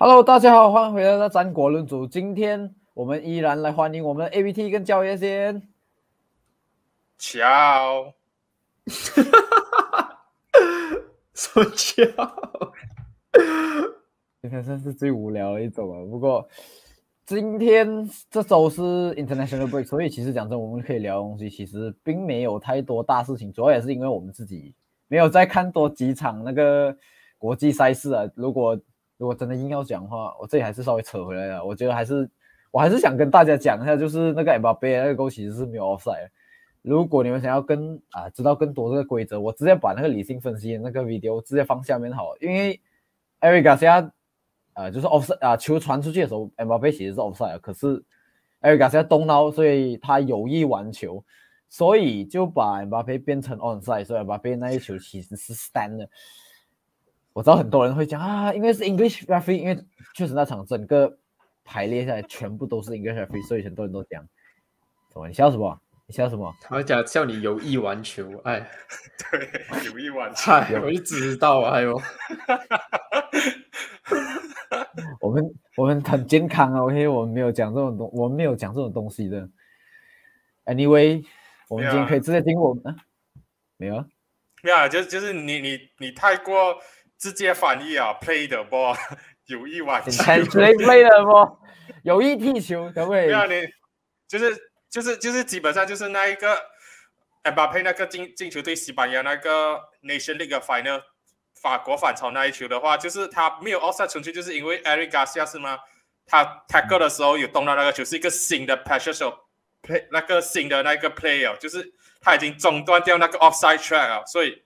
[0.00, 2.06] Hello，大家好，欢迎回来到战国论主。
[2.06, 5.60] 今天我们依然来欢迎我们的 ABT 跟教爷先。
[7.18, 8.14] 乔，
[11.34, 12.04] 说笑，
[14.40, 16.06] 今天算是最无聊的一种啊。
[16.08, 16.48] 不过
[17.26, 18.80] 今天这周是
[19.16, 23.52] International Break，所以其实讲真，我们可以聊的东西其实并没有太多大事情。
[23.52, 24.76] 主要也是因为我们自己
[25.08, 26.96] 没有再看多几场那个
[27.36, 28.22] 国际赛事啊。
[28.36, 28.80] 如果
[29.18, 31.64] 如果真的硬要讲的话，我这里还是稍微扯回来了。
[31.64, 32.30] 我觉得还是
[32.70, 36.28] 我还是想跟大家讲一下，就是那个 m b a 那个勾其实是没有 offside。
[36.82, 42.80] 如果你们想要跟啊知道更多这个规则，我直接把那个理性分析的那个 video 直接放下面好了，因为
[43.40, 44.10] Eric Garcia
[44.74, 48.00] 啊就是 offside 啊球传出去的时候 m b a 其实是 offside，可是
[48.60, 51.24] Eric Garcia 动刀，所以他有意玩球，
[51.68, 56.08] 所以就把 m b a 变成 onside，所以 m b a 那一球其实是 stand 的。
[57.38, 59.78] 我知道很多人会讲啊，因为是 English referee，因为
[60.16, 61.16] 确实那场整个
[61.62, 64.20] 排列下来全部都是 English referee，所以很多人都讲
[65.12, 65.28] 什么？
[65.28, 65.80] 你笑什么？
[66.08, 66.52] 你笑什么？
[66.62, 68.68] 他讲叫你有意玩球，哎，
[69.30, 69.48] 对，
[69.86, 72.02] 有意玩球，哎，我就知道啊，还有，
[75.22, 79.48] 我们我们很健康啊，OK，我们没有讲这种东，我们没有讲这种东西的。
[80.64, 81.24] Anyway，
[81.68, 82.96] 我们今天可以直接听我们，
[83.76, 84.06] 没有啊，
[84.64, 86.76] 没有啊，就就是你你你太过。
[87.18, 88.96] 直接翻译啊，play the ball，
[89.46, 91.58] 有意玩球，play the ball，
[92.04, 93.26] 有意踢球，可不可以？
[93.26, 93.68] 对你
[94.28, 94.56] 就是
[94.88, 96.56] 就是就是基本上就是那一个
[97.42, 101.02] m a p 那个进进球对西班牙那个 Nation League Final
[101.60, 105.76] 法国反超那一球的话，就是他没有 offside，纯粹就是因为 Eric Garcia 是吗？
[106.24, 109.34] 他 tackle 的时候有动到那个球，是一个新的 pressure
[109.82, 114.62] play，那个新的那个 player，就是他已经中断掉那个 offside track 了，所以。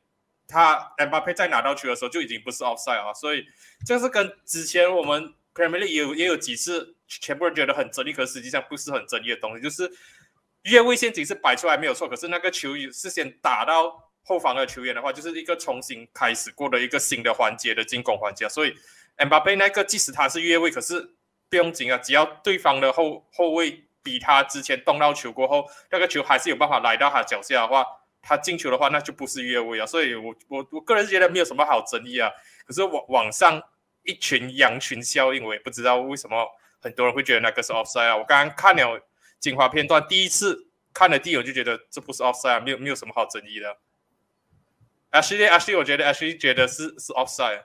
[0.52, 3.46] 他 M 巴佩在拿到球的时候就已经不是 offside 啊，所以
[3.86, 9.90] 这是跟之前我们 Premier League 也有也有几次全部人觉得很争议，可实际上不是很争议的东西，就是
[10.64, 18.74] 越位陷阱是摆出来没有错，可是那个球是先打到后方的球员的话，就是一个重新开始过的一个新的环节的进攻环节，所以
[19.16, 21.14] M 巴佩那个即使他是越位，可是
[21.48, 27.86] 不用紧啊，只要对方的后后卫比他之前动到球过后，那个球还是有办法来到他脚下的话。
[28.22, 32.30] 他进球的话，那就不是越位啊，所以我我我个人觉得没有什么好争议啊。
[32.64, 33.60] 可是网网上
[34.04, 36.46] 一群羊群效应，我也不知道为什么
[36.80, 38.16] 很多人会觉得那个是 offside 啊。
[38.16, 39.00] 我刚刚看了
[39.40, 43.76] 精华片段，第一次看了第一，我就觉得这不是 offside，啊没有没有什么好争议的。
[45.10, 47.64] Ashley Ashley，我觉得 Ashley 觉得是是 offside。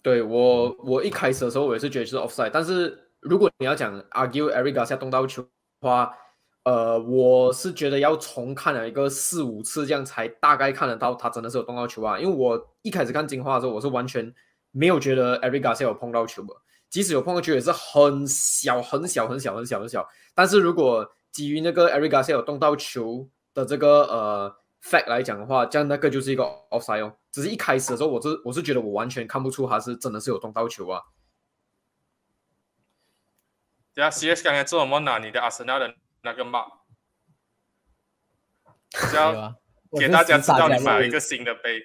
[0.00, 5.48] 对我我一开始的时候我也是觉得是 offside，但是如果你要讲 argue Eric Garcia 动到球的
[5.80, 6.16] 话。
[6.64, 12.18] 呃，我是觉得要重看了一个四五次，这样才大概看得到他真的是有动到球啊。
[12.18, 14.34] 因为我一开始看精华的时候，我是完全
[14.70, 16.54] 没有觉得 Eric Garcia 有碰到球的，
[16.90, 20.06] 即使有碰到球也是很小很小很小很小很小。
[20.34, 27.14] 但是如果基于那个 Eric Garcia 有动到球的这个呃 fact 来讲的话，这样那个就是一个 offside 哦。
[27.30, 31.00] 只是一开始的时候，我是我是觉得我完全看不出他是真的是有动到球啊。
[33.94, 35.94] 对啊，CS 刚才做什么拿你的阿森纳的？
[36.22, 36.66] 那个帽，
[39.10, 39.54] 只要
[39.98, 41.80] 给大家知道你买了一个新的杯，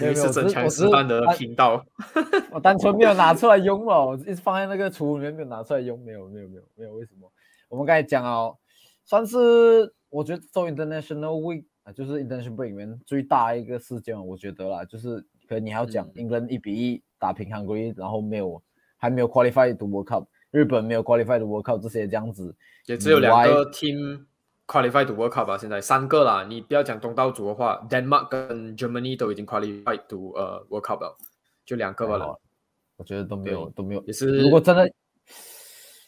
[0.00, 1.84] 你是增强示范的频道。
[2.52, 7.32] 我单纯没有拿出来用哦，一直放在那个储物里面没有拿出来用，没有没有没有没有，为什么？
[7.68, 8.56] 我们刚才讲哦，
[9.04, 18.62] 算是我觉得做 International Week 啊，就是 International Break 里面最大一个事件，我觉得啦，就是可能你还要讲 England 一比一打平韩国，然后没有
[18.96, 20.26] 还没有 qualify to World Cup。
[20.54, 22.54] 日本没有 qualified World Cup 这些这样子，
[22.86, 24.24] 也只有两个 team
[24.68, 25.58] qualified World Cup 吧。
[25.58, 31.16] 现在三个啦，你不要讲东道主的话，Denmark 跟 Germany 都已经 qualified to 呃 World Cup 了，
[31.66, 32.38] 就两个了。
[32.96, 34.04] 我觉得都没有都没有。
[34.04, 34.88] 也是，如果真的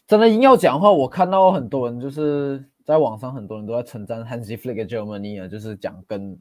[0.06, 6.38] 真的硬要讲的话，我看到很多人就是在网上很多人都在称赞 Hansi Flick Germany 啊，就是讲跟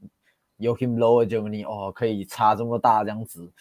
[0.59, 3.51] Joachim Low Germany 哦可以差这么大这样子。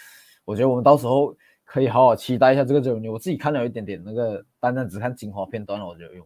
[0.44, 1.34] 我觉得我们到时候。
[1.74, 6.24] 可以好好期待一下这个阵容，我自己看了一点点那个，单单只看精华片段了，我觉得哟，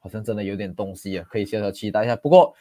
[0.00, 2.16] 好像真的有点东西啊，可以小小期待一下。
[2.16, 2.52] 不过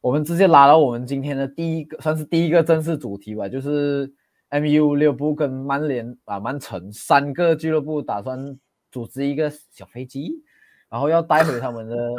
[0.00, 4.10] 我们直接拉到我们今天的第一个，算是第一个正式主题吧，就是
[4.48, 8.58] MU 六部跟曼联啊曼城三个俱乐部打算
[8.90, 10.32] 组织一个小飞机，
[10.88, 12.14] 然后要带回他们的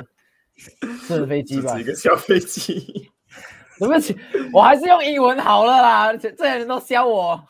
[1.02, 3.10] 私人飞机吧，一个小飞机。
[3.80, 4.16] 对不起，
[4.54, 7.44] 我还是用英文好了啦，这些人都笑我。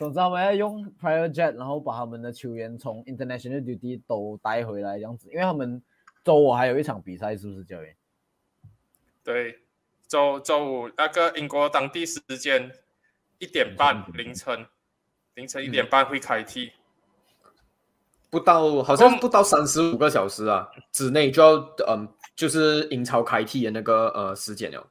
[0.00, 5.82] 总之，他们要用 private jet，然后把他们的球员从 international duty 都带回来这样子，因为他们
[6.24, 7.94] 周五还有一场比赛，是不是教练？
[9.22, 9.58] 对，
[10.08, 12.72] 周周五那个英国当地时间
[13.38, 14.66] 一点半凌晨，
[15.34, 16.72] 凌晨一点半会开踢，
[18.30, 21.56] 不到好像不到三十五个小时啊之内就要
[21.86, 24.88] 嗯，就是英超开踢的那个呃时间了。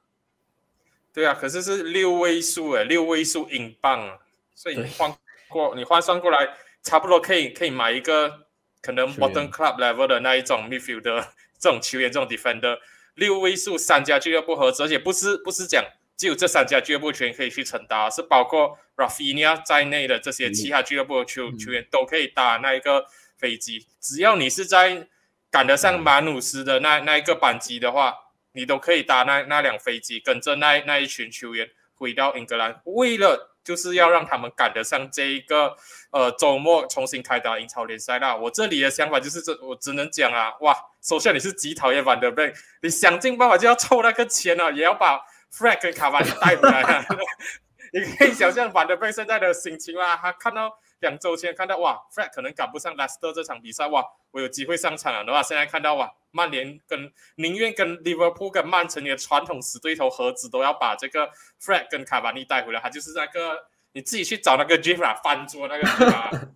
[1.11, 4.19] 对啊，可是是六位数诶，六位数英镑啊，
[4.59, 5.15] 所以你换
[5.47, 6.49] 过你换算过来，
[6.83, 8.47] 差不多可以可以买一个
[8.81, 12.77] 可能 bottom club level 的那一种 midfield 的 这种球员，这种 defender，
[13.15, 15.81] 六位数三家俱乐部合资，而且不是不是讲
[16.17, 23.05] 只有这三家俱乐部球员可以去承担，是包括 Rafinha 在内的这些其他俱乐部的球球员都可以搭那一个
[23.37, 25.07] 飞机，只要你是在
[25.49, 28.13] 赶得上马努斯的那那一个班机的话。
[28.53, 35.75] 你都可以搭那那辆飞机，跟着那那一群球员回到英格兰，为了就是要让他们赶得上这一个
[36.09, 38.35] 呃周末重新开打英超联赛啦。
[38.35, 42.51] 我这里的想法就是这，我只能讲啊，哇，首先你是极讨厌范德贝，
[42.81, 45.21] 你想尽办法就要凑那个钱啊，也要把
[45.53, 47.05] Frank 跟卡瓦尼带回来。
[47.93, 50.79] 你可以想象范德贝现在的心情啊，他看到。
[50.99, 61.31] 两周前看到哇，Fred 可能赶不上 Leicester 这场比赛哇，我有机会上场了的话，现在看到哇，曼联跟宁愿跟 Liverpool 跟曼城的传统死对头合资，都要把这个
[61.61, 65.83] Fred 跟卡瓦尼带回来，他就是那个你自己去找那个 j i f f 翻桌那个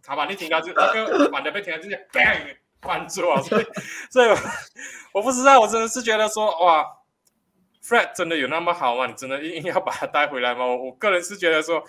[0.01, 3.65] 卡瓦尼听到就那个反的被听到就是 bang 翻桌啊， 所以
[4.09, 4.29] 所以
[5.13, 6.85] 我不知道，我真的是觉得说哇
[7.81, 9.07] ，Fred 真的有那么好吗？
[9.07, 10.65] 你真的硬要把他带回来吗？
[10.65, 11.81] 我个人是觉得说。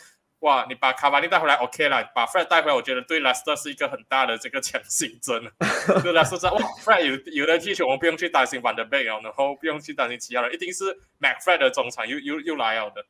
[0.45, 2.05] 哇，你把卡瓦尼带回来，OK 了。
[2.15, 5.43] 把 Fred 带回来，我觉得对 Leicester 是一个很大的这个强心针。
[6.03, 10.85] 对 Leicester 哇，Fred 有有的踢球，我们不用去担心 Van der b e 然后不用去担心其他人，一定是
[11.19, 13.03] MacFred 的中场又又又来了的。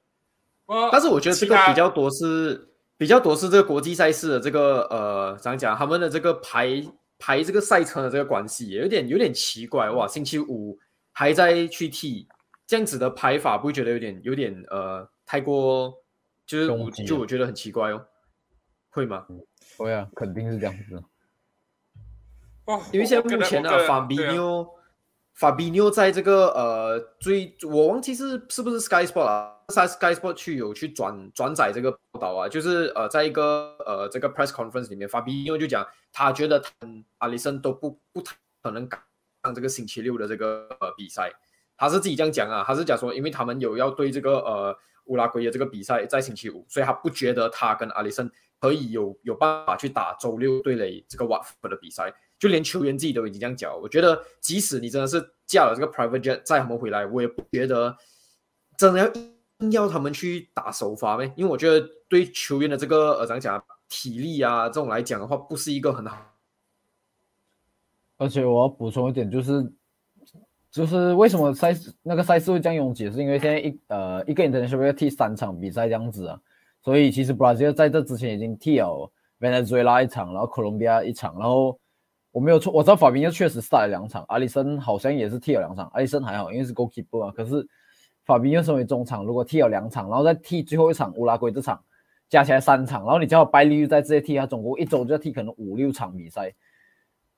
[0.93, 5.77] 但是我觉得这个比较多是比较多是这个国际赛事的这个呃，怎样讲？
[5.77, 6.81] 他们的这个排
[7.19, 10.07] 排这个赛程的这个关系，有点有点奇怪哇。
[10.07, 10.79] 星期五
[11.11, 12.29] 还在去踢
[12.65, 15.93] 这样子的排法，不会觉得有点有点呃太过？
[16.46, 18.06] 就是我就我觉得很奇怪哦，
[18.91, 19.26] 会吗？
[19.79, 21.02] 会啊，肯定是这样子。
[22.67, 24.69] 哦，因为现在目前呢，法比纽，
[25.32, 36.62] 法比妞在这个呃最，我忘记是是不是 Sky Sport 啊，在 Sky Sport 去有去转转载这个报道啊，就是呃在一个呃这个 press conference 里面，法比妞就讲他觉得
[37.19, 38.23] 阿里森都不不
[38.62, 39.00] 可能赶
[39.43, 41.32] 上这个星期六的这个呃比赛，
[41.76, 44.79] 他是自己这样讲啊，他是讲说，因为他们有要对这个呃。
[45.05, 48.31] 乌拉圭的这个比赛在星期五，所以他不觉得他跟阿里森
[48.61, 53.79] 可以有有办法去打周六对垒这个瓦夫的比赛，就连球员自己都已经这样讲。
[53.81, 57.97] 我觉得即使你真的是架了这个 private jet 载他们回来，我也不觉得
[58.79, 59.12] 真的要
[59.59, 66.35] 硬要他们去打首发呗，因为我觉得对球员的这个呃怎样讲体力啊这种来讲的话，不是一个很好。
[68.17, 69.73] 而且我要补充一点就是。
[70.75, 76.37] 就是为什么赛事那个赛事会这样拥挤，是因为现在一呃一个 international 要踢三场比赛这样子啊，
[76.82, 81.79] 所以其实 Brazil 在这之前已经踢了 Venezuela 一场，然后 Colombia 一场，然后
[82.32, 87.65] 我没有错，我知道法比又确实打了两场，阿里森好像也是踢了两场，阿里森还好，因为是 goalkeeper 啊，可是
[88.25, 91.81] 法宾又身为中场，如果踢了两场，然后再踢最后一场乌拉圭这场，
[92.29, 96.53] 加起来三场，然后你叫拜利又在这些踢，他总共一周就要踢可能五六场比赛，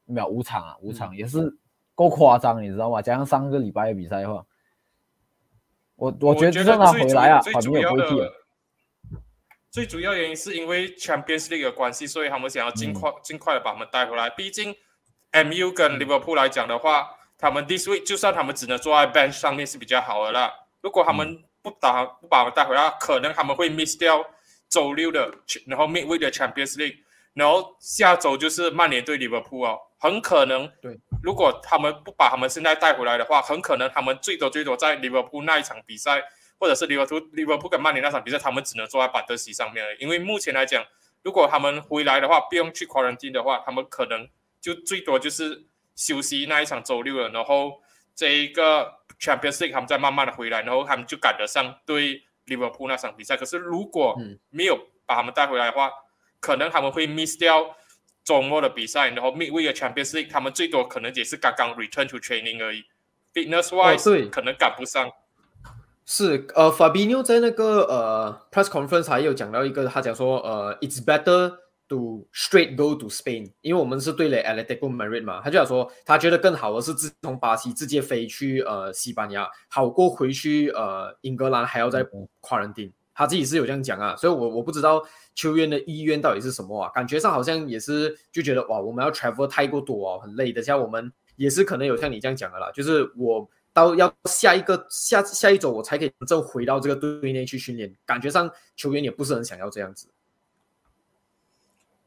[0.06, 1.54] 没有五场啊，五场也是。
[1.96, 3.02] 够夸张，你知道吗？
[3.02, 4.44] 加上上个礼拜的比赛的话，
[5.96, 8.32] 我我觉得就算他回来啊，最主要的
[9.70, 14.30] 最主要原因是因为 Champions League 的关系，所以他们想要尽快尽快的把他们带回来。
[14.30, 14.75] 毕竟
[15.32, 20.52] MU 跟 Liverpool 来讲的话，他们 this week 就算他们只能坐在 bench 上面是比较好的啦。
[20.80, 24.25] 如果他们不打不把我们带回来，可能他们会 miss 掉
[24.68, 25.30] 周六的，
[25.66, 26.97] 然后 midweek 的 Champions League，
[27.35, 29.78] 然后下周就是曼联对利物浦哦。
[29.98, 36.22] 很可能，对，如果他们不把他们现在带回来的话，很可能他们最多最多在利物浦那一场比赛，
[36.58, 39.94] 或者是利物浦利物浦跟曼联那场比赛，他们只能坐在板凳席上面了。
[39.96, 40.84] 因为目前来讲，
[41.22, 44.28] 如果他们回来的话，不用去 quarantine 的话，他们可能
[44.60, 47.80] 就最多就是休息那一场周六了，然后
[48.14, 53.34] 这一个 Champions League 他们再慢慢的回来，然后他们就赶得上对利物浦那场比赛。
[53.34, 54.14] 可是如果
[54.50, 55.90] 没有把他们带回来的话，
[56.38, 57.74] 可能他们会 miss 掉。
[58.26, 62.83] 周末的比赛，然后 midweek Champions League，他们最多可能也是刚刚 return to training 而已
[63.33, 65.09] ，fitness wise 可能赶不上。
[66.04, 71.56] 是，呃，Fabinho 在那个呃 press conference 还有讲到一个，他讲说，呃，it's better
[71.88, 82.04] to straight go to Spain，因为我们是对垒 Atletico Madrid 嘛，他就想说，他觉得更好的是自从巴西直接飞去呃西班牙，好过回去呃英格兰还要再
[82.40, 82.90] quarantine。
[83.16, 85.02] 他自己是有这样讲啊，所以我我不知道
[85.35, 90.62] 球员的意愿到底是什么啊，感觉上好像也是就觉得哇，我们要 travel 太过多哦，很累的。
[90.62, 100.08] 像我们也是可能有像你这样讲的啦，就是我到要下一个下下一周我才可以真正回到这个队内去训练，感觉上球员也不是很想要这样子。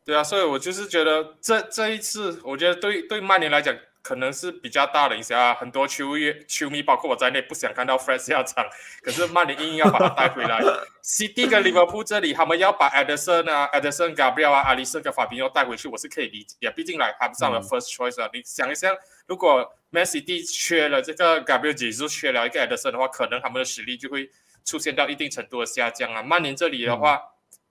[0.06, 3.76] 对啊，所以我就是觉得这这一次，我觉得对对曼联来讲。
[4.02, 8.66] 可能是比较大的影响啊，很多球员、球迷，包括我在内，不想看到 Fred 下场。
[9.02, 10.60] 可是曼联硬硬要把他带回来。
[11.04, 16.72] CD 跟 Liverpool 这里，他们要把 Edison 啊、Edison、Gabriel 啊、阿里森跟法比奥带回去，我是可以理解。
[16.72, 18.30] 毕竟来谈不上了 First Choice 啊。
[18.34, 18.96] 你想一想，
[19.28, 24.30] 如果 Man City 缺了这个 Gabriel，只是缺了一个 Edison 的话，可能他们的实力就会
[24.64, 26.24] 出现到一定程度的下降啊。
[26.24, 27.22] 曼联这里的话，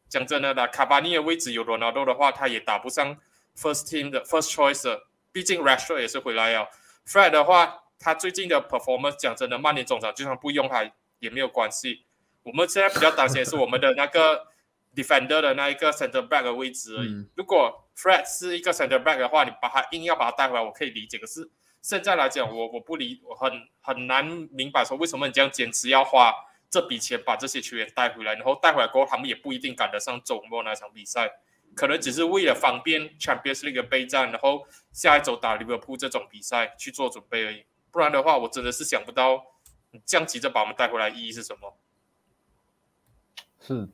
[0.08, 3.16] 讲真的啦，卡巴尼的位置有罗纳多的话，他也打不上
[3.56, 5.08] First Team 的 First Choice。
[5.38, 6.68] 毕竟 Rashford 也是回来了
[7.07, 10.90] ，Fred 的话，他最近的 performance 讲真的，曼联中场就算不用他
[11.21, 12.04] 也没有关系。
[12.42, 14.49] 我们现在比较担心的是我们的那个
[14.97, 17.25] defender 的那一个 center back 的位置而已。
[17.37, 21.16] 如果 Fred 是一个 center back 的话，你把他硬要把他带回来，我可以理解。
[21.18, 21.49] 可是
[21.80, 26.35] 现在来讲，我我不理，我很很难明白说为什么你这样坚持要花
[26.68, 31.30] 这笔钱把这些球员带回来，然后带回来过后，他们也不一定赶得上周末那场比赛。
[31.75, 37.64] 可能只是为了方便 Champions League 备战，然后下一周打利物浦这种比赛去做准备而已。
[37.92, 39.40] 不然的话，我真的是想不到
[40.04, 41.72] 这样急着把我们带回来意义是什么。
[43.60, 43.88] 是，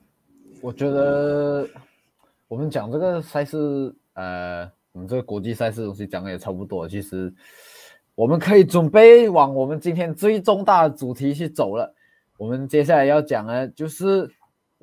[0.63, 1.69] 我觉得
[2.49, 6.89] 我们讲这个赛事，呃，我们这个国际赛事东西讲的也差不多。
[6.89, 7.33] 其实
[8.15, 11.95] 我们可以准备往我们今天最重大的主题去走了。
[12.39, 14.31] 我们接下来要讲的，就是。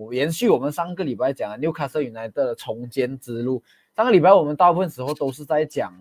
[0.01, 3.62] 我延续我们上个礼拜讲的纽卡斯原来的重建之路。
[3.96, 5.93] 上个礼拜我们大部分时候都是在讲，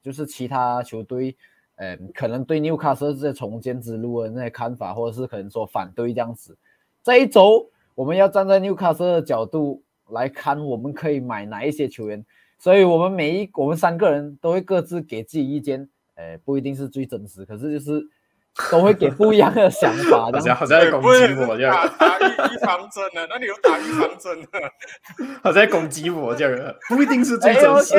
[0.00, 1.36] 就是其他球队，
[1.74, 6.56] 嗯，可能对纽卡斯这些重建之路的那些看法，或者是可能说反对这样子。
[7.02, 12.24] 这一周我们要站在纽卡斯的角度来看，我们可以买哪一些球员。
[12.60, 18.06] 所以，我们每一我们三个人都会各自给自己意见，呃，不一定是最真实，可是就是。
[18.70, 21.74] 都会给不一样的想法， 好像 好像在攻击我这样。
[21.98, 24.48] 打预防针呢，那你有打预防针呢？
[25.42, 27.94] 好像在攻击我这样，不一定是最真实。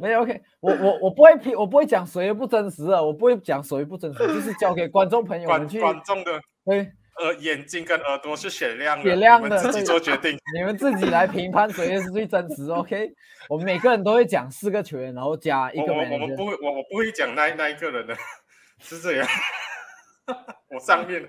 [0.00, 5.80] 没有 OK，我我我不会批，我不会讲谁不真实啊，我不会讲谁不真实，就是交给观众朋友们去。
[5.80, 6.88] 观众的对，
[7.20, 12.70] 呃，眼睛跟耳朵是雪亮的，雪亮的，自己做决定，你们自己来评判谁是最真实。
[12.70, 13.10] OK，
[13.48, 15.92] 我们每个人都会讲四个球员，然后加一个。
[15.92, 18.14] 我我们不会，我我不会讲那那一个人的。
[18.80, 19.26] 是这样，
[20.70, 21.28] 我上面，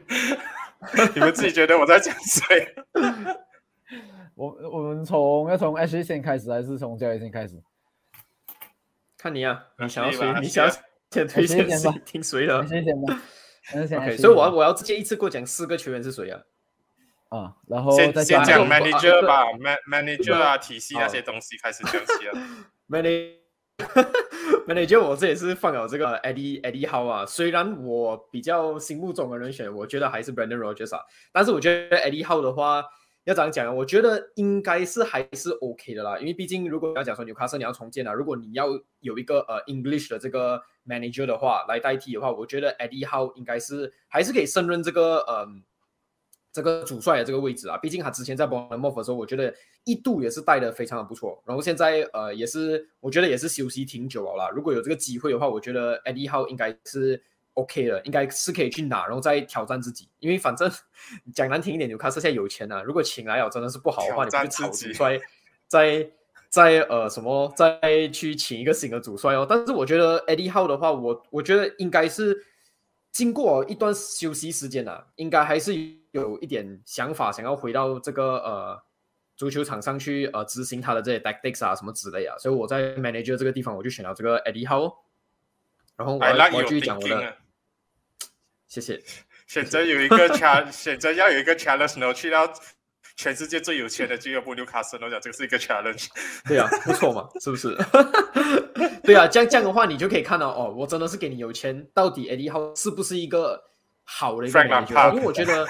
[1.14, 2.76] 你们自己觉得我在讲谁？
[4.36, 7.62] 我我们从要从 H 线开始，还是从教练先开始？
[9.18, 10.34] 看你啊，你想要谁？
[10.42, 10.72] 你想要
[11.12, 11.92] 先推荐谁？
[12.06, 12.66] 听谁的？
[12.68, 13.22] 先先吧。
[13.74, 16.42] OK，所以我要我要直接一次过讲四个球员是谁啊？
[17.30, 22.34] 啊，然后先先讲 manager 吧，man manager 啊，体系那些东西开始讲起了。
[22.88, 23.39] manager。
[23.80, 24.10] 哈 哈
[24.68, 27.26] manager，我这也是放了这个 Eddie Eddie How 啊。
[27.26, 31.02] 虽然我比较心目中的人选，我觉得还是 Brandon Rogers 啊。
[31.32, 32.84] 但是我觉得 Eddie How 的话，
[33.24, 36.18] 要这样讲，我觉得应该是还是 OK 的啦。
[36.20, 38.68] 因为毕竟如果要讲说纽卡斯你要重建啊，如果你要
[39.00, 45.64] 有一个呃 English 的这个 manager 的话来代替的话，我觉得 Eddie How 应该是还是可以胜任这个嗯。
[46.52, 49.54] 这个主帅的这个位置啊，毕竟他之前在 Bournemouth 的时候，我觉得
[49.84, 51.42] 一度也是带的非常的不错。
[51.46, 54.50] 然后现在呃，也是我觉得也是休息挺久了啦。
[54.50, 57.22] 如果有这个机会的话，我觉得 Eddie Howe 应该是
[57.54, 60.10] OK 的，应该是可以去拿，然后再挑战自己。
[60.18, 60.72] 因为反正
[61.36, 65.20] 讲难听一点，纽卡斯现在有钱啊，如果请来了真的是不好的话，你去炒主帅，
[65.68, 66.10] 再
[66.50, 69.46] 再呃什么再去请一个新的主帅哦。
[69.48, 72.46] 但是我觉得 Eddie Howe 的话，我我觉得应该是。
[73.12, 75.74] 经过一段休息时间呢，应该还是
[76.12, 78.82] 有一点想法，想要回到这个呃
[79.36, 84.96] 足球场上去呃执行他的这些 tactics 啊什么之类啊，所以我在 manager 这个地方我就选了这个 Eddie Howe，
[85.96, 87.38] 然后我我继续讲我的，
[88.68, 89.02] 谢谢。
[89.48, 92.52] 选择有一个 challenge， 选择要有一个 challenge，然后去到。
[93.16, 96.08] 全世界最有钱的俱乐部纽卡斯，我讲这个是一个 challenge。
[96.48, 97.76] 对啊，不错嘛， 是不是？
[99.04, 103.62] 对啊，这样这样的话，你就可以看到哦，我真的是给你有钱，到底 Eddie Howe 是不是一个
[104.12, 105.14] 好的一个感觉？
[105.14, 105.68] 因为我觉得，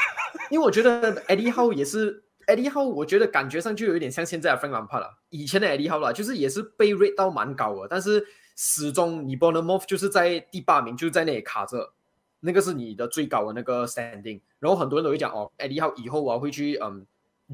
[0.50, 5.19] 因为我觉得 Eddie Howe 也是 Eddie Howe，我觉得感觉上就有一点像现在的 Frank Lampard 了。
[5.29, 11.93] 以前的 Eddie Howe 啦，就是也是被 rate 到蛮高的，但是始终你 Bournemouth 就是在第八名，就是在那里卡着，
[12.39, 14.39] 那个是你的最高的那个 standing。
[14.60, 17.05] 然后很多人都会讲哦，Eddie Howe 以后我会去嗯。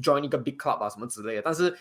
[0.02, 1.74] join 一个 big club 啊什么之类的，但是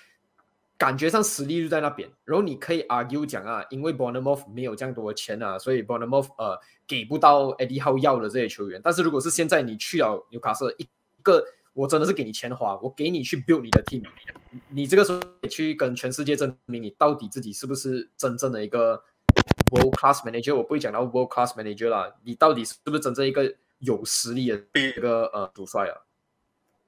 [0.77, 2.09] 感觉上实力就在那边。
[2.23, 8.81] 然后你可以 argue 讲啊，因为 Bournemouth 没有这样多的钱啊，所以 Bournemouth 呃给不到 Eddie Howe 要的这些球员。
[8.83, 10.87] 但是如果是现在你去了纽卡斯，一
[11.21, 14.03] 个我真的是给你钱花，我给你去 build 你的 team，
[14.69, 19.03] 你这个时候去跟全世界证明你到底自己是不是真正的一个
[19.71, 20.55] world class manager。
[20.55, 25.95] 我不会讲到 world class manager 啦，你到底是不是真正一个有实力的一个呃主帅啊？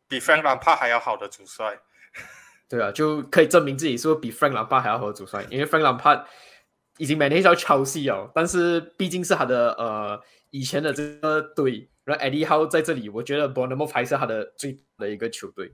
[0.07, 1.77] 比 Frank Lampard 还要好的主帅，
[2.69, 6.25] 对啊，就可以证明自己是不是比 Frank Lampard 还要合主帅，因为 Frank Lampard
[6.97, 10.19] 已经 manage 到 Chelsea 哦，但是毕竟是他的呃
[10.49, 15.71] 以前的这个队，然后 Eddie Howe 在这里，我觉得 Bournemouth 还是他的最的一个球队，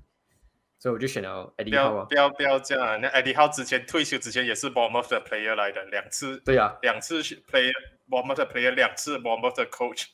[0.77, 2.05] 所以我就选了 Eddie Howe 啊。
[2.09, 2.97] 不要不要这样啊！
[2.97, 7.71] 那 Eddie Howe 之前退休之前也是 Bournemouth 的 player 来的，两次对啊，两次是 player
[8.09, 10.05] Bournemouth 的 player，两次 Bournemouth 的 coach，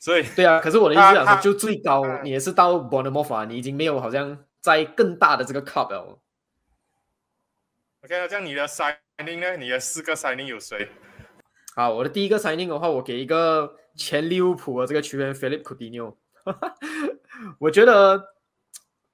[0.00, 6.20] 所以对啊，可是我的意思讲他说，就最高你也是到 Bournemouth 啊，你已经没有好像在更大的这个 club 了。
[8.04, 9.56] OK，那这样你的 signing 呢？
[9.56, 10.90] 你的四个 signing 有谁？
[11.74, 16.14] 好，我的第一个 signing 的话，我给一个前利物浦的这个球员 Philip Coutinho。
[17.58, 18.22] 我觉得，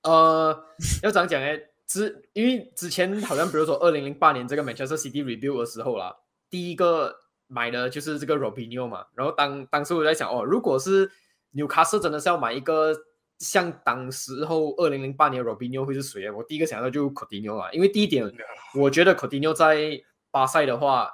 [0.03, 0.67] 呃，
[1.05, 1.57] 要怎样讲呢？
[1.87, 6.17] 之因为之前好像比如说二零零八年这个 Manchester City Review 的时候啦，
[6.49, 7.17] 第一个
[7.47, 9.07] 买的就是这个 Robinho 嘛。
[9.15, 11.09] 然后当当时我在想，哦，如果是
[11.55, 12.93] Newcastle 真的是要买一个
[13.41, 16.33] 像当时候二零零八年 Robinho 会是谁啊？
[16.35, 18.33] 我第一个想到就 Coutinho 啊，因为第一点，
[18.75, 21.11] 我觉得 Coutinho 在巴塞的话。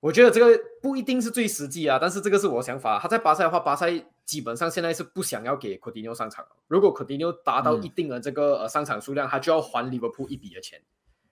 [0.00, 2.98] 我觉得这个不一定是最实际啊，但是这个是我想法。
[2.98, 3.90] 他在巴塞的话，巴塞
[4.24, 6.46] 基本上现在是不想要给 Coutinho 上场。
[6.68, 10.80] 如果 Coutinho 达到一定的这个、呃上场数量，他就要还利物浦一笔的钱。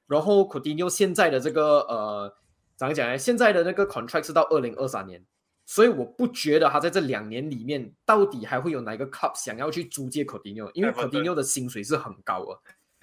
[0.08, 2.34] 然后 Coutinho 现在的这个呃，
[2.74, 3.16] 怎么讲呢？
[3.18, 5.24] 现在的那个 contract 是到二零二三年，
[5.66, 12.60] 所以我不觉得他在这两年里面到底还会有哪个 club 想要去租借 Coutinho，因为 Coutinho 的薪水是很高的。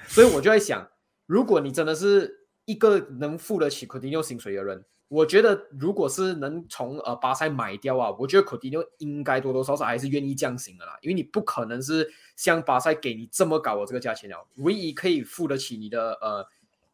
[0.07, 0.87] 所以我就在想，
[1.25, 16.47] 如果你真的是一个能付得起 Coutinho 薪水的人，我觉得如果是能从呃巴塞买掉啊，我觉得 Coutinho 应该多多少少还是愿意降薪的啦，因为你不可能是像巴塞给你这么高的这个价钱了，唯一可以付得起你的呃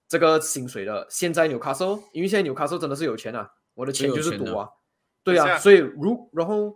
[0.07, 4.69] 这个薪水的，现在纽卡斯，因为现在纽卡斯真的是有钱啊，我的钱就是多啊，
[5.33, 6.73] 对啊，所以如然后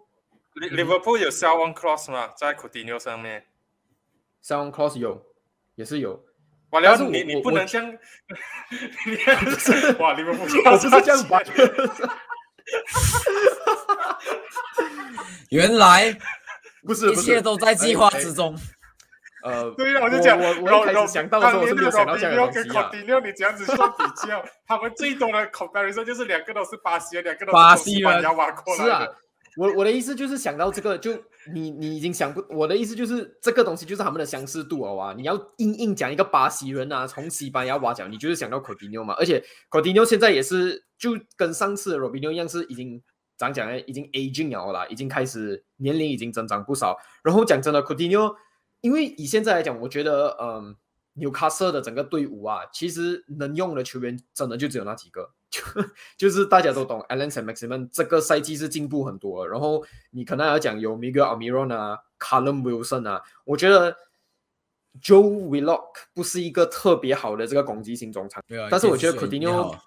[0.56, 2.34] Liverpool 有 sell one clause 吗？
[2.36, 3.46] 在 Coutinho 上面。
[4.42, 5.24] s o u n Cross 有
[5.76, 6.22] 也是有，
[6.72, 7.88] 完了，但是我你你不能这样，
[9.06, 9.16] 你
[10.00, 11.46] 哇，你们不我不是这样玩。
[15.50, 16.18] 原来
[16.84, 18.58] 不是，一切都在计划哎哎之中。
[19.44, 22.90] 呃，对呀，我就讲，我我一开始想到的时候我是没有想到这样的东跟西啊。
[22.92, 29.08] Coutinho 你这样子做比较，他们最多的 comparison 就是两个都是巴西人，两个都是巴西班人牙挖是啊。，
[29.58, 31.12] 我我的意思就是想到这个，就
[31.54, 43.02] 你你已经想不，我的意思就是这个东西就是他们的相似度好啊，你要硬硬讲一个巴西人啊，从西班牙挖角，你就是想到 Coutinho 嘛，而且 Coutinho 现在也是就跟上次的 Robinho 一样，是已经
[43.38, 46.96] 讲呢，已经 aging 了啦，已经开始年龄已经增长不少。
[47.24, 48.36] 然后讲真的，Coutinho，
[48.82, 50.76] 因为以现在来讲，我觉得嗯。
[51.16, 55.62] 纽卡斯的整个队伍啊，其实能用的球员真的就只有那几个， 就
[56.18, 59.52] 就是大家都懂 a l a n s and Maximan 这个赛季是进步很多了。
[59.52, 63.94] 然后你可能要讲有 Miguel Almiron 啊，Callum Wilson 啊，我觉得
[65.04, 69.78] Joe Willock 不是一个特别好的这个攻击型中场，对啊但是我觉得 Coutinho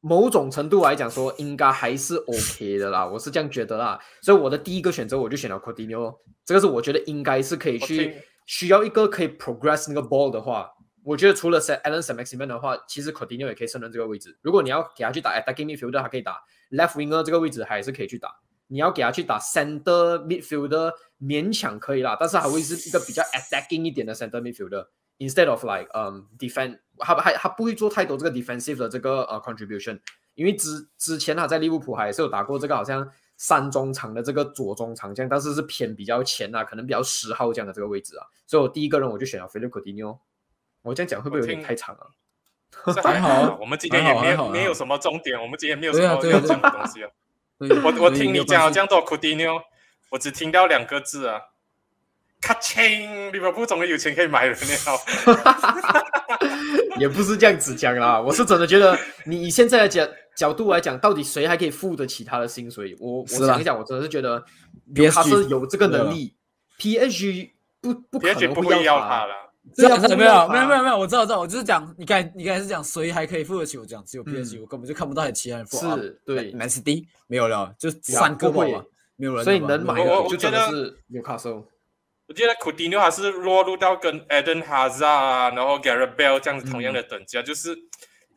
[0.00, 3.98] 某种程度来讲说应该还是 OK 的啦，我是这样觉得啦。
[4.22, 8.14] 所以我的第一个选择我就选了 Coutinho，这个是我觉得应该是可以我去听
[8.50, 10.68] 需要一个可以 progress 那个 ball 的话，
[11.04, 14.36] 我觉得除了 Alan s a m a x i m a n 的话，其实 Coutinho 也可以胜任这个位置。
[14.42, 18.28] 如果你要给他去打 attacking midfielder，他可以打 left winger 这个位置还是可以去打。
[18.66, 24.84] 你要给他去打 center midfielder，勉强可以啦，但是还会是一个比较 attacking 一点的 center midfielder。
[25.18, 30.00] Instead of like 嗯、defend，他不还他不会做太多这个 defensive 的这个呃 contribution，
[30.34, 33.08] 因为之之前他在利物浦还是有打过这个好像
[33.42, 40.18] 三中场的这个左中场这样，但是是偏比较前啊，可能比较十号这样的这个位置啊，所以我第一个人我就选了 Philip Coutinho。
[40.82, 42.04] 我这样讲会不会有点太长啊？
[42.94, 47.10] 这 还好啊我们今天也没有没有什么重点，我们今天没有什么要讲的东西啊。
[47.58, 49.62] 我我听你讲了这样，样多 Coutinho，
[50.10, 51.40] 我只听到两个字啊。
[52.42, 55.00] 咔清，利物浦总有钱可以买人了。
[57.00, 60.06] 也不是这样子讲啦，我是真的觉得你以现在的角
[60.40, 62.96] 角度来讲，到底谁还可以付得起他的薪水？
[62.98, 64.42] 我我想一想，我真的是觉得
[65.12, 66.34] 他是有这个能力
[66.78, 67.50] ，PSG
[67.82, 69.34] 不不可能不会要他他了。
[69.76, 75.86] 对啊没有没有没有没有没有，我知道我知道，我就是讲你刚你刚才是讲谁还可以付得起，我讲只有嗯 PSG，我根本就看不到有其他人付。
[75.86, 78.82] 啊是对，Man City 没有了，就三个不会吧，
[79.16, 79.44] 没有人了。
[79.44, 81.50] 所以能买的就真的是纽卡斯。
[81.50, 87.76] 我觉得 Coutinho 还是落入到跟 Eden Hazard 啊，然后 Gareth Bale 这样子同样的等级啊，就是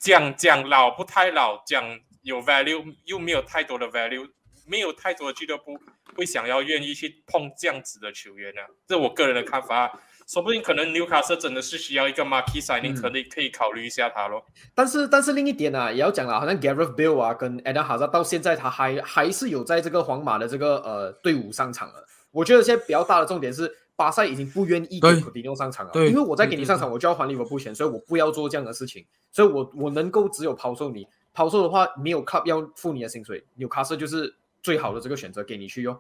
[0.03, 1.81] 讲讲老不太老，讲
[2.23, 4.29] 有 value 又没有太多的 value，
[4.67, 5.79] 没有太多的俱乐部
[6.17, 9.91] 会想要愿意去碰这样子的球员啊，这我个人的看法、啊。
[10.27, 14.45] 说不定可能纽卡斯真的是需要一个 marquee signing，、嗯可以可以考虑一下他咯。
[14.75, 22.05] 但是但是另一点呢、啊，也要讲了，好像 Gareth Bale 啊跟 Eden Hazard 到现在他还还是有在这个皇马的这个呃队伍上场了。
[22.31, 35.97] 我觉得现在比较大的重点是巴塞已经不愿意给对库蒂尼奥上场了，对因为我再给你上场，我就要还利物浦钱，所以我不要做这样的事情，所以我我能够只有抛售你，抛售的话没有 club 要付你的薪水，纽卡斯就是最好的这个选择给你去用。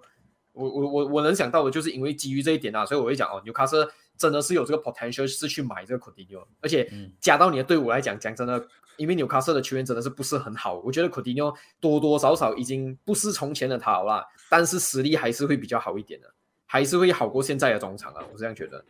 [0.53, 7.11] 我我我我能想到的就是因为基于这一点啊，所以我会讲哦，纽卡斯真的是有这个 potential 是去买这个库蒂尼奥，而且嗯。
[7.19, 8.63] 加到你的队伍来讲，讲真的，
[8.97, 16.31] 因为纽卡斯的球员真的是不是很好，我觉得库蒂尼奥多多少少已经不是从前的他了啦，但是实力还是会比较好一点的，
[16.73, 18.83] 还是会好过现在的中场啊，我是这样觉得。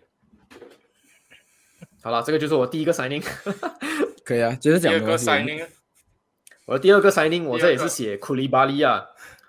[2.01, 3.21] 好了，这个就是我第一个 signing，
[4.23, 5.67] 可以啊，接着讲第二个 signing
[6.65, 9.05] 我的第二个 signing 我这也是写库里巴利啊，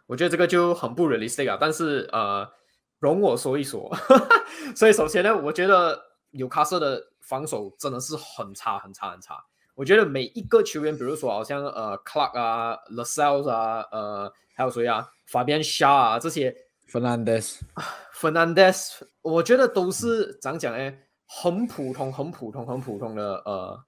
[0.07, 2.51] 我觉得这个就很不 realistic 啊，但是呃，
[2.99, 3.89] 容我说一说。
[4.75, 5.97] 所以首先呢，我觉得
[6.33, 9.45] 纽卡斯的防守真的是很差很差很差。
[9.77, 16.53] 我觉得每一个球员，比如说好像呃 Clark 啊、Lascelles 啊、呃还有谁啊、Fabian Shah 啊这些
[16.91, 20.93] Fernandez，Fernandez，我觉得都是怎样讲呢？
[21.27, 23.85] 很普通、很普通、很普通的呃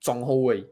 [0.00, 0.66] 中后卫。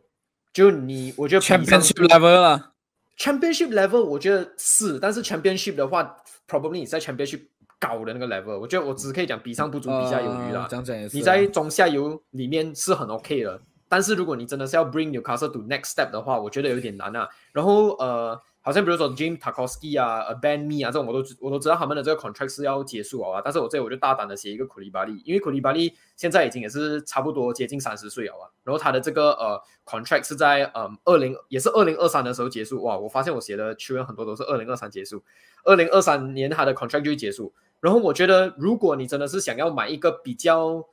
[0.52, 2.72] 就你，我觉得 Championship level 啊
[3.18, 6.16] ，Championship level 我觉得是，但是 Championship 的话
[6.48, 7.42] ，probably 你在 Championship
[7.78, 10.68] 高的那个 level，我觉得我只可以讲比上不足，比下有余啦呃。
[10.68, 11.18] 讲讲也是啊。
[11.18, 17.28] 你在中下游里面是很 OK 的，但是如果你真的是要 bring Newcastle to next step 的话，我觉得有点难啊。
[17.52, 23.40] 然后呃，好像比如说 Jim Tarkowski 啊、A、Ben Me 啊这种，我都知我都知道他们的这个 contract 是要结束了啊。
[23.42, 28.44] 但是我这里我就大胆的写一个库利巴利，因为库利巴利现在已经也是差不多接近三十岁了啊。
[28.62, 35.22] 然后他的这个呃 contract 是在嗯二零也是二零二三的时候结束哇，我发现我写的球员很多都是二零二三结束，
[35.64, 37.52] 二零二三年他的 contract 就会结束。
[37.80, 40.86] 然后我觉得，如果你真的是想要买一个比较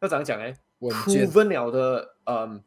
[0.00, 2.62] 要怎样讲呢稳健，proven 了的嗯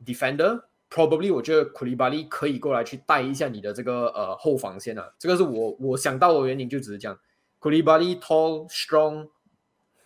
[0.91, 5.09] defender，probably 我觉得库利巴利可以过来去带一下你的这个呃后防线啊。
[5.17, 7.17] 这个是我我想到的原因，就只是这样。
[7.59, 9.29] 库利巴利 tall strong，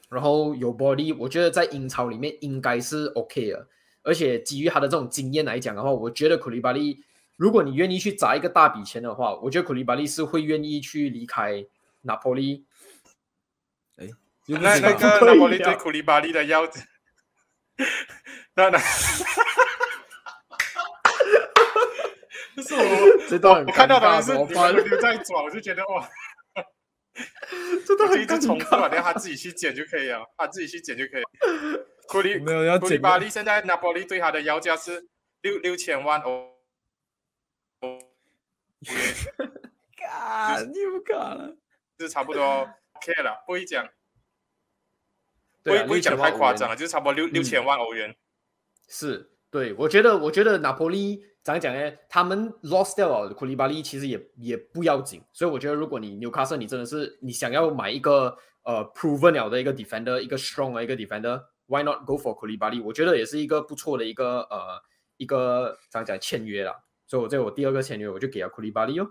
[0.10, 3.68] 然后有 body，我觉得在英超里面应该是 OK 的。
[4.04, 7.04] 而且基于他的这种经验来讲的话，我觉得库利巴利，
[7.38, 11.66] 如果你愿意去砸一个大笔钱的话，我觉得库利巴利是会愿意去离开
[12.02, 12.66] 拿破利。
[14.46, 16.68] 又不那那个 拿破对库利巴利的要，
[18.54, 18.78] 那那，
[22.56, 26.10] 就是我这段我看到的是你怎么办们留在转，我就觉得哇，
[27.86, 31.24] 这都很就一直重复了，等下他自己去剪就可以了， 他自己去剪就可以。
[32.08, 35.08] 库里没有要库利剪巴利现在拿破利对他的要价是
[35.42, 36.56] 六六千万欧。
[40.10, 41.58] 啊，你不敢了。
[41.98, 43.88] 就是差不多 OK 了，不会讲，
[45.64, 48.16] 不会不会讲太夸张了，就是差不多六嗯六千万欧元。
[48.88, 51.94] 是对，我觉得，我觉得拿破利怎样讲呢？
[52.10, 55.22] 他们 lost 掉了库里巴利，其实也也不要紧。
[55.32, 62.82] 所以我觉得，如果你纽卡斯，你真的是你想要买一个呃 proven 了的一个 defender，一个 strong 的一个 defender，why not go for 库里巴利？
[62.82, 64.82] 我觉得也是一个不错的一个呃
[65.18, 66.84] 一个怎样讲签约了。
[67.06, 69.08] 所以我在我第二个签约我就给了库里巴利哦。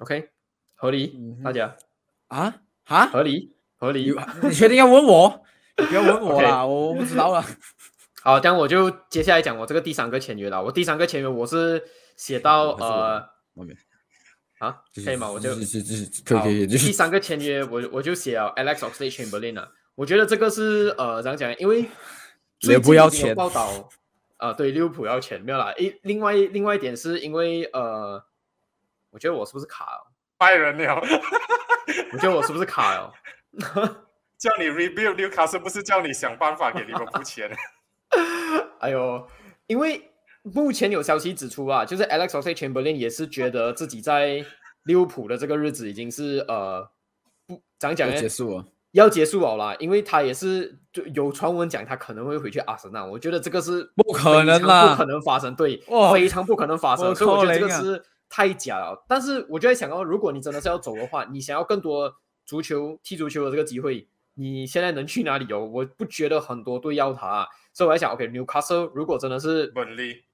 [0.00, 0.28] OK，
[0.74, 1.74] 合理，嗯大家
[2.26, 3.06] 啊啊！
[3.06, 4.46] 合理合理你。
[4.46, 5.42] 你确定要问我？
[5.78, 7.42] 你不要问我啦， 我我不知道了。
[8.28, 10.62] 好，这样我就接下来讲我这个第三个签约了。
[10.62, 11.82] 我第三个签约我是
[12.14, 13.74] 写到是呃外面
[14.58, 15.30] 啊，可以吗？
[15.30, 15.64] 我就可以
[16.26, 19.72] 可以，第三个签约我我就写了 Alex Oxlade Chamberlain 了。
[19.94, 21.56] 我觉得这个是呃怎样讲？
[21.58, 21.86] 因为
[22.60, 23.88] 利物浦要最近有钱报道
[24.36, 25.72] 啊、对，利物浦要钱没有啦。
[25.78, 28.22] 一另外另外一点是因为呃，
[29.08, 30.12] 我觉得我是不是卡了？
[30.36, 30.96] 拜仁了，
[32.12, 33.10] 我觉得我是不是卡了？
[34.36, 37.50] 叫你 rebuild 纽卡斯不是叫你想办法给利物浦钱，
[38.80, 39.26] 哎呦，
[39.66, 40.10] 因为
[40.42, 44.44] 目前有消息指出啊，就是 Alex Oxlade Chamberlain 也是觉得自己在
[44.84, 46.88] 利物浦的这个日子已经是呃
[47.46, 48.10] 不讲讲？
[48.10, 48.64] 结束了。
[48.92, 55.78] 要结束了啦，因为他也是就有传闻讲他可能会回去阿森纳，我觉得这个是不可能啦不可能发生，对，
[56.10, 59.04] 非常不可能发生，我所以我觉得这个是太假了。
[59.06, 62.10] 但是我就在想哦，如果你真的是要走的话，你想要更多
[62.46, 65.66] 足球踢足球的这个机会，你现在能去哪里哦？
[65.66, 67.46] 我不觉得很多队要他、啊，
[67.78, 70.24] 所以我在想，OK，Newcastle、如果真的是本利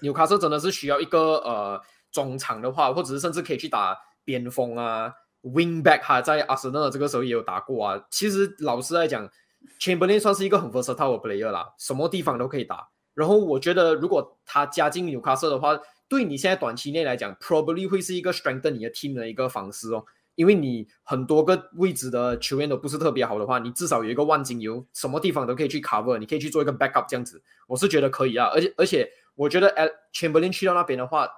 [0.00, 1.78] 纽卡斯真的是需要一个呃
[2.10, 5.12] 中场的话，或者是甚至可以去打边锋啊
[5.42, 8.02] ，wing back 哈，在阿森纳这个时候也有打过啊。
[8.10, 9.30] 其实老实来讲
[9.78, 12.88] ，Chamberlain 算是一个很 versatile 的 player 啦，什么地方都可以打。
[13.12, 20.02] 然后我觉得，如果他加进纽卡斯的话，对你现在短期内来讲，probably 会是一个 strengthen 你的 team 的一个方式哦。
[20.40, 28.46] 因为你很多个位置的球员都不是特别好的话，你至少有一个万金油，什么地方都可以去 cover，你可以去做一个 backup 这样子，我是觉得可以啊。
[28.46, 31.28] 而且而且，我觉得 at Chamberlain 去到那边的话，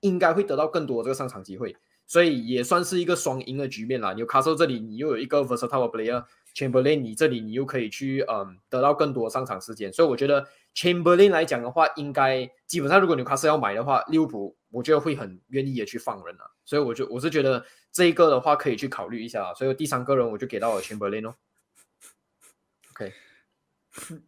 [0.00, 1.74] 应该会得到更多这个上场机会，
[2.06, 4.12] 所以也算是一个双赢的局面啦。
[4.12, 21.34] 纽卡斯这里你又有一个 versatile player，Chamberlain，你这里你又可以去嗯得到更多上场时间，所以我觉得 Chamberlain 来讲的话，应该基本上如果纽卡斯要买的话，利物浦我觉得会很愿意的去放人啊，所以我就我是觉得这一个的话可以去考虑一下啊，所以第三个人我就给到了 Chamberlain 哦。
[22.90, 23.12] OK，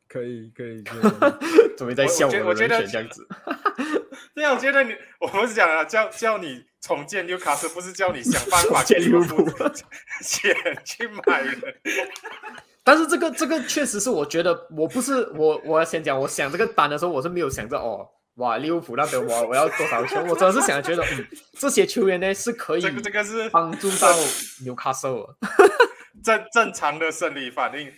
[0.09, 3.29] 可以可以可以，准备 在笑我觉得的我觉得人选这样子。
[4.35, 9.69] 这样我觉得你，我不是讲了，叫叫你重建纽卡斯，不是叫你想办法去利物浦浦
[10.23, 10.53] 钱
[10.85, 11.77] 去买人。
[12.85, 21.27] 但是这个这个确实是我觉得我不是我我要先讲，我想这个单的时候我是没有想着哦，哇利物浦那边我我要多少球，我真的是想觉得嗯
[21.59, 24.09] 这些球员呢是可以这个这个是帮助到
[24.65, 25.27] 纽卡斯尔，
[26.25, 27.93] 正正常的生理反应。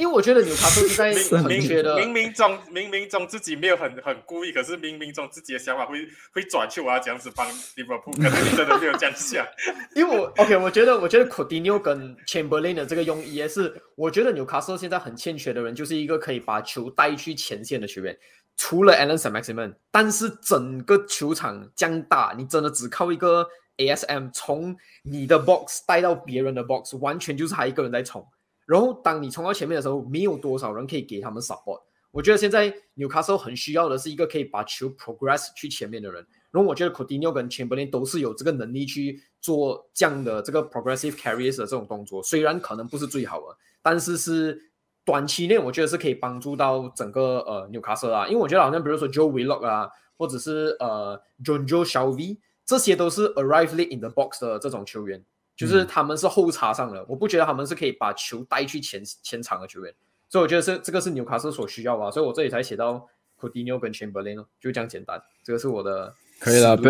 [0.00, 9.46] 因为我觉得纽卡斯 是在明明很缺的，冥冥中明明中自己没有很很故意，可是明明中自己的想法会会转去我要这样子帮利物浦，可是你真的没有这样想。
[9.94, 18.16] 因为我 OK，我觉得我觉得 Coutinho 跟 Chamberlain 的这个用意也是，我觉得纽卡斯尔现在很欠缺的人就是一个可以把球带去前线的球员。
[18.56, 28.26] 除了 Alan s m a x i m a n 但是整个球场这样大，你真的只靠一个 ASM 从你的 box 带到别人的 box，完全就是他一个人在冲。
[28.70, 31.80] 然后当你冲到前面的时候，没有多少人可以给他们 support。
[32.12, 36.24] 我觉得现在纽卡斯尔很需要的是一个可以把球 progress 去前面的人。
[36.52, 44.56] 然后我觉得 Coutinho 跟 Chamberlain 都是有这个能力去做这样的这个 progressive carries 的这种动作，虽然可能不是最好的，但是是
[45.04, 48.28] 短期内我觉得是可以帮助到整个呃纽卡斯尔啊。
[48.28, 54.10] 因为我觉得好像比如说 Joe Willock 啊，或者是呃 John Joe s h a l v 这些都是 arrive late in the
[54.10, 55.24] box 的这种球员，
[55.66, 59.94] 就是他们是后插上的，我不觉得他们是可以把球带去前前场的球员，
[60.28, 63.06] 所以我觉得是这个是纽卡斯所需要吧，所以我这里才写到
[63.38, 66.88] Coutinho 跟 Chamberlain 哦，就这样简单，这个是我的 可以了，不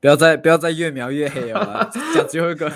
[0.00, 2.72] 不要再不要再越描越黑了啊，讲最后一个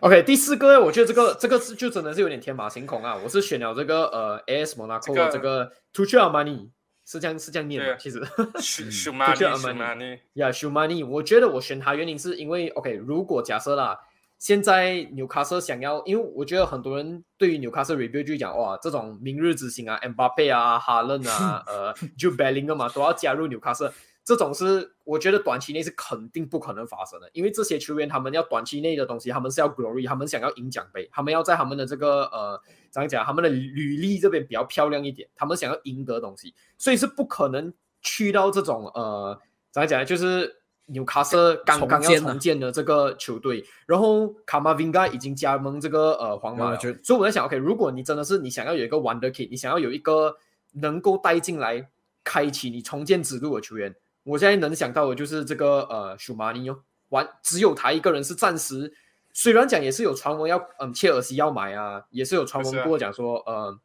[0.00, 3.16] ，OK，第四个，我觉得这个这个是就真的是有点天马行空啊！
[3.22, 6.68] 我是选了这个呃 AS Monaco 的这这个 Tuchel Money
[7.06, 8.20] 是这样是这样念的，其实。
[8.60, 13.96] 舒舒马尼，就舒马尼，呀 s h u m a n i 我觉得我选他原因是因为 OK，如果假设啦，
[14.38, 23.92] 现在纽卡斯尔想要，因为我觉得很多人对于纽卡斯尔 review 就讲哇，这种明日之星啊，Mbappe 啊，哈伦啊， 呃 j u b e l l i n g 嘛，都要加入纽卡斯尔。
[24.24, 37.72] 这种是我觉得短期内是肯定不可能发生的，因为这些球员他们要短期内的东西，他们是要 glory，他们想要赢奖杯，他们要在他们的这个呃怎样讲，他们的履历这边比较漂亮一点，他们想要赢得东西，所以是不可能
[38.02, 39.40] 去到这种呃
[39.72, 40.57] 怎样讲，就是
[40.88, 50.36] 纽卡斯尔刚刚要重建的这个球队，然后卡马 vinga 已经加盟这个呃皇马所以我在想，OK，如果你真的是你想要有一个 wonder kid，你想要有一个
[50.72, 51.88] 能够带进来
[52.24, 58.92] 开启你重建之路的球员，我现在能想到的就是这个呃舒马尼哦，完只有他一个人是暂时，
[59.32, 63.78] 虽然讲也是有传闻要嗯切尔西要买啊，也是有传闻过讲说呃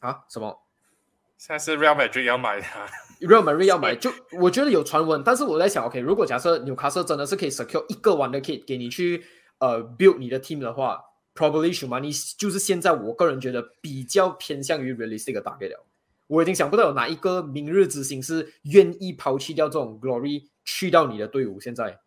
[0.00, 0.60] 啊什么？
[1.36, 2.86] 现在是 Real Madrid 要买他，
[3.20, 9.24] Real Madrid 要买，就我觉得有传闻，但是我在想，OK，如果假设纽卡斯尔真的是可以 secure 一个 wonder kid 给你去
[9.58, 11.00] 呃 build 你的 team 的话
[11.34, 15.84] probably 什么你就是现在我个人觉得比较偏向于 realistic 的打给了。
[16.26, 21.58] 我已经想不到有哪一个明日之星是愿意抛弃掉这种 glory 去到你的队伍。
[21.58, 21.98] 现在，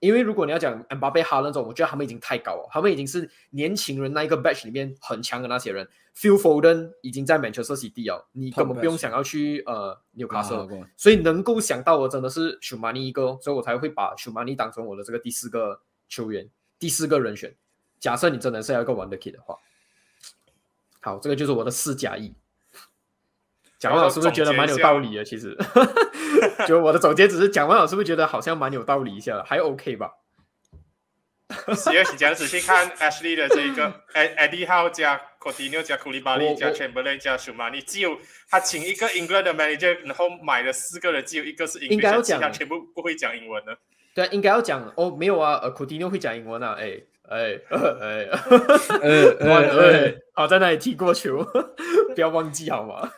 [0.00, 5.88] 因为如果你要讲 Mbappe 哈那种，我觉得他们已经太高了，他们已经是年轻人那一个 batch 里面很强的那些人。
[6.14, 17.54] Phil Foden 已经在 Manchester City 了，你根本不用想要去呃纽卡斯尔所以能够想到的真的是 Shumani 一个，所以我才会把舒马尼当成我的这个第四个球员，第四个人选。
[18.00, 19.56] 假设你真的是要一个 Wonder Kid 的话，
[21.00, 22.34] 好，这个就是我的四加一。
[23.78, 25.22] 讲完了是不是觉得蛮有道理的？
[25.22, 25.54] 其实，
[26.66, 29.44] 就我的总结只是讲完了，是不是觉得好像蛮有道理一下的？
[29.44, 30.10] 还 OK 吧？
[31.76, 38.18] 十二起讲仔细看 Ashley 的这一个 Eddie Howe 加 Coutinho 加库利巴我利加我 Chamberlain 加舒马尼，只有
[38.50, 43.78] 他请一个 England 的 manager，然后买了四个人，只有一个是应该要 English，其讲他全部不会讲英文的。
[44.12, 48.28] 对啊，应该要讲哦，没有啊，呃，Coutinho 会讲英文啊，哎哎哎 哎，
[49.00, 51.44] 呃哇呃哎，好在那里踢过球，
[52.14, 53.08] 不要忘记好吗？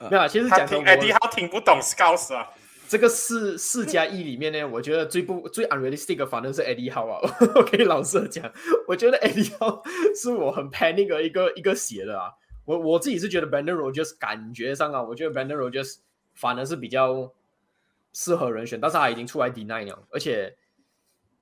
[0.00, 2.48] 没有啊，其实讲真，Eddie 我 Howe 听不懂 Scouts 啊，
[2.88, 8.52] 这个四四加一里面呢，我觉得最不最 unrealistic 的反正是 Eddie Howe 啊， 我可以老实地讲，
[8.86, 9.82] 我觉得 Eddie Howe
[10.14, 12.30] 是我很 panic 的一个一个写的啊，
[12.64, 15.96] 我我自己是觉得 Brandon Rogers 感觉上啊，我觉得 Brandon Rogers
[16.34, 17.32] 反而是比较
[18.12, 20.56] 适合人选，但是他已经出来 deny 了，而且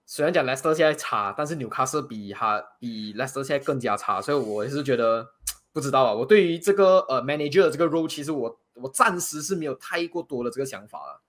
[0.06, 5.28] 虽然讲 Leicester 现在差，但是纽卡斯比他比 Leicester 现在更加差，所以我也是觉得
[5.76, 6.14] 不知道啊。
[6.14, 11.20] 我对于这个呃 manager 的这个 role，其实我我暂时是没有太过多的这个想法了。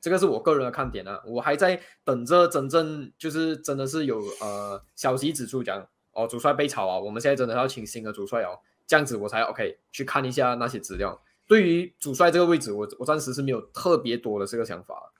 [0.00, 11.22] 这个是我个人的看点啊，我还在等着真正就是真的是有呃消息指出讲哦，主帅被炒啊，我们现在真的要请新的主帅哦，这样子我才 OK 去看一下那些资料。
[11.46, 15.12] 对于主帅这个位置，我我暂时是没有特别多的这个想法。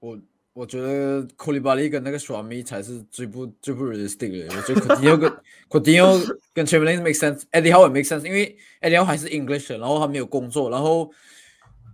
[0.00, 0.18] 我
[0.56, 4.56] 我觉得库里巴利跟那个刷米才是最不最不 realistic 的。
[4.56, 5.30] 我觉得 Coutinho 跟
[5.68, 11.12] Coutinho 跟 Chamberlain make sense，Eddie Howe 也 make sense，因为 Eddie Howe 还是 English，的然后他没有工作，然后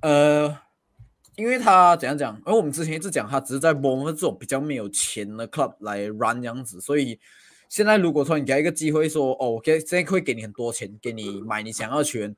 [0.03, 0.57] 呃，
[1.35, 2.37] 因为他怎样讲？
[2.46, 7.18] 因为我们之前一直讲他只是在 b o m 这种比较没有钱的 club 来 run 这样子，所以
[7.68, 12.33] 现在如果说你给他一个机会，说哦，我给现在会给你很多钱，给你买你想要的球员，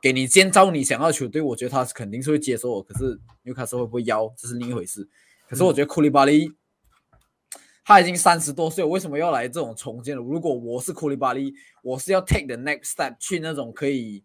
[0.00, 2.82] 给你建造你想要的球队，我觉得他是肯定是会接受我。
[2.82, 5.06] 可是纽卡斯会不会要，这是另一回事。
[5.48, 6.52] 可是我觉得库里巴利
[7.84, 10.22] 他已经三十多岁，为什么要来这种重建了？
[10.22, 14.24] 如果我是库里巴利，我是要 take the next step 去那种可以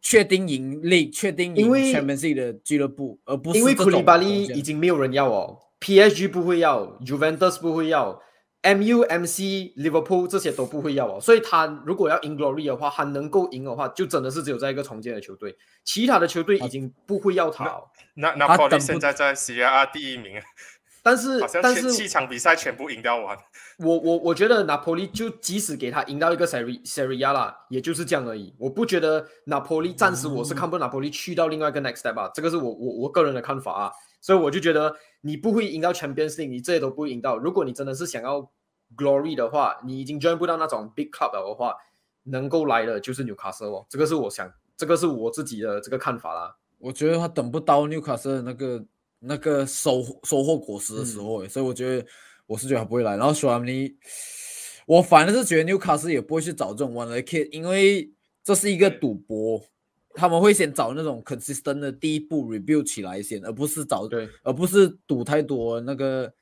[0.00, 8.20] 确定盈利、确定赢 Champions League 的俱乐部，而不是因为库里巴利已经没有人要哦，PSG 不会要，Juventus 不会要
[8.64, 17.84] ，MU、MC、Liverpool 这些都不会要哦，所以他如果要赢 Glory 的话，他能够赢的话，就真的是只有在一个重建的球队，其他的球队已经不会要他哦。
[18.14, 20.40] 那那现在在 C R R 第一名，
[21.02, 23.36] 但是但是七场比赛全部赢掉完。
[23.78, 28.54] 我我我觉得拿破利就即使给他赢到一个 Serie Serie A 啦，也就是这样而已。
[28.58, 33.92] 我不觉得拿破利暂时我是看不拿破利去到另外一个 next step 啊，这个是我我我个人的看法啊。
[34.24, 37.36] 所以我就觉得你不会赢到 Champions League，你这些都不会赢到。
[37.36, 38.50] 如果你真的是想要
[38.96, 41.74] glory 的话，你已经 join 不到那种 big club 的话，
[42.22, 43.86] 能够来的就是 Newcastle 哦。
[43.86, 46.56] 这个是我想，这个是我自己的这个看法啦。
[46.78, 48.82] 我觉得他等不到纽卡斯的那个
[49.18, 52.06] 那个收收获果实的时候欸，所以我觉得
[52.46, 53.18] 我是觉得他不会来。
[53.18, 53.94] 然后索兰尼，
[54.86, 58.10] 我反正是觉得纽卡斯也不会去找这种 one kid，因为
[58.42, 59.62] 这是一个赌博，
[60.14, 66.32] 他们会先找那种 consistent 的第一步 rebuild 起来先，而不是找对，而不是赌太多那个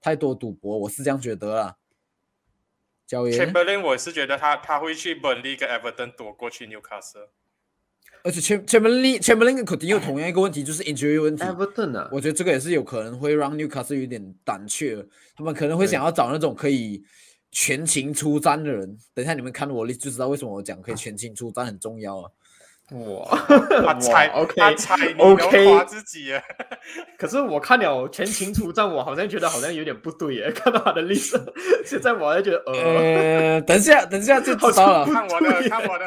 [0.00, 1.76] 太多赌博，我是这样觉得啦。
[3.06, 7.28] 教练，Chamberlain 我是觉得他他会去本利跟 Everton 躲过去 Newcastle。
[8.24, 11.42] 而且 Cham Chamberlain Chamberlain 跟 Coutinho 同样一个问题，就是 injury 问题。
[11.44, 17.02] Everton 啊，我觉得这个也是有可能会让 Newcastle 有点胆怯，他们可能会想要找那种可以
[17.50, 18.98] 全勤出战的人。
[19.14, 22.30] 等一下你们看我就知道为什么我讲可以全勤出战很重要啊。
[22.90, 23.28] 哇，
[23.84, 26.42] 他猜，OK 他猜你 OK 自己啊。
[27.18, 30.50] 可是我看了全勤出战，我好像觉得好像有点不对耶。
[30.56, 31.38] 看到他的历史，
[31.84, 35.04] 现在我还觉得呃，呃，等一下，等一下就知道了。
[35.04, 36.06] 看我的，看我的。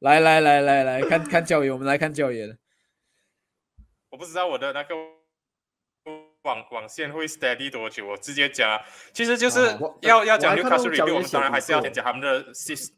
[0.00, 2.58] 来来来来来看看教员，我们来看教员。
[4.10, 4.94] 我不知道我的那个
[6.42, 8.80] 网网线会 steady 多久，我直接讲啊，
[9.12, 9.60] 其实就是
[10.00, 12.94] 要要讲 Newcastle 教 review，我们当然还是要先讲他们的 system，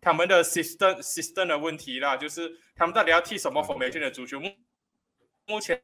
[0.00, 4.38] 他们的 system system 的问题啦，就是他们到底要踢什么 formation 的足球？
[4.38, 4.50] 目
[5.46, 5.82] 目前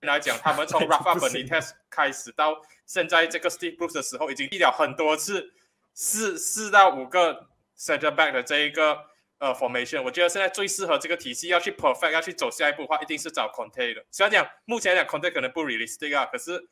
[0.00, 5.52] 来讲，他们从 Rafa Benitez 开始到现在这个 Steve Bruce 的时候，已经踢了很多次
[5.94, 7.48] 四四到五个
[7.78, 8.98] center back 的这一个
[9.38, 10.02] 呃 formation。
[10.02, 14.04] 我觉得现在最适合这个体系要去 perfect 要去走下一步的话，一定是找 Conte 的。
[14.10, 16.68] 虽然讲目前来讲 Conte 可能不 realistic 啊，可是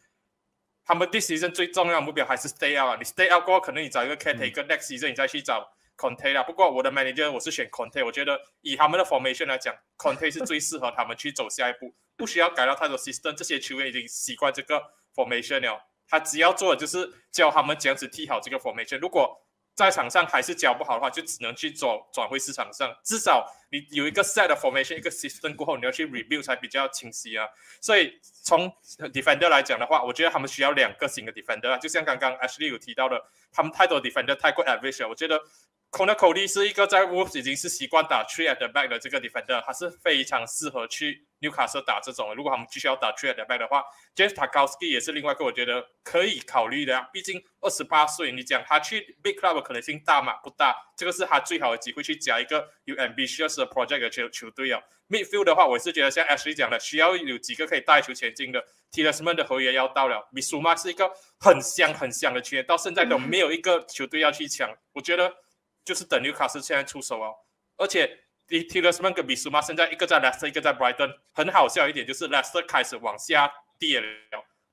[0.85, 2.96] 他们 this season 最重要的目标还是 stay out 啊。
[2.98, 6.42] 你 stay out 过后，可能你找一个 caretaker，next season 你再去找 Conte 啦。
[6.42, 13.32] 不过我的 manager 我是选 Conte，我觉得以他们的 formation 来讲，Conte 是最适合他们去走下一步，不需要改到太多 system。
[13.32, 14.82] 这些球员已经习惯这个
[15.14, 18.98] formation 了，他只要做的就是教他们怎样子踢好这个 formation。
[18.98, 19.42] 如果
[19.74, 22.90] 在场上还是教不好的话，就只能去转转回市场上。
[23.04, 27.46] 至少你有一个 set 的 formation，一个 system 过后，你要去 review 才比较清晰啊。
[27.82, 28.72] 所以从
[29.12, 35.11] defender 来讲的话，我觉得他们需要两个新的 defender，就像刚刚 Ashley 有提到的，他们太多 defender 太过 average 了。
[35.11, 35.38] 我觉得
[35.90, 42.35] Conor Cody 是一个在 Wolves 已经是习惯打 three at the back 的这个 defender，他是非常适合去 Newcastle 打这种。
[42.35, 43.83] 如果他们继续要打 three at the back 的话
[44.14, 47.09] ，James Tarkowski 也是另外一个我觉得可以考虑的啊。
[47.12, 50.35] 毕竟二十八岁，你讲他去 big club 的可能性大吗？
[50.42, 54.83] 不大，这个是他最好的机会去加一个有 ambitious 的 project 的球球队啊。
[55.09, 58.62] Midfield 的话，我是觉得像 Ashley 讲的，需要有几个可以带球前进的。
[58.92, 64.68] Tielemans 的合约要到了 m i s u m a 是一个很香很香的球员，到现在都没有一个球队要去抢。
[64.92, 65.33] 我觉得
[65.87, 67.32] 就是等纽卡斯现在出手哦，
[67.76, 68.18] 而且
[68.49, 74.07] T Tielemans 跟 s u m a 现在一个在 Leicester，一个在 Brighton，很好笑一点就是 Leicester 开始往下跌了。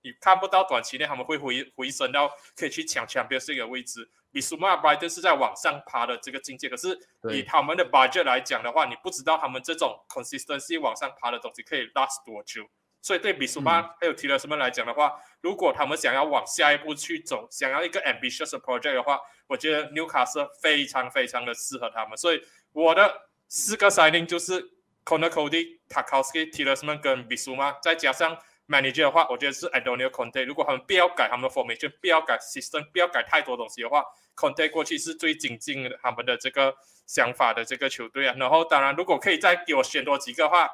[0.01, 4.09] 你看不到短期内他们会回回升到可以去抢 Champions League 的位置。
[4.31, 6.99] 比苏马 Brighton 是在往上爬的这个境界，可是
[7.31, 12.67] 以他们的 budget 来讲的话，你不知道他们这种 consistency 往上爬的东西可以 last 多久。
[13.03, 22.17] 所以对比苏马还有提了什么来讲的话，如果他们想要往下一步去走，想要一个 ambitious project 的话，我觉得 Newcastle 非常非常的适合他们。
[22.17, 22.41] 所以
[22.71, 24.63] 我的四个 signing 就是
[25.03, 28.37] Conor Cody、Tarkowski、Tielemans 跟 Bissouma，再加上
[28.69, 30.45] manager 的话，我觉得是 Antonio Conte。
[30.45, 34.01] 如果他们不要改他们的 formation，不要改 system，不要改太多东西的话
[34.33, 36.73] ，Conte 过去是最精进他们的这个
[37.05, 38.33] 想法的这个球队啊。
[38.37, 40.69] 然后当然，如果可以再给我选多几个的话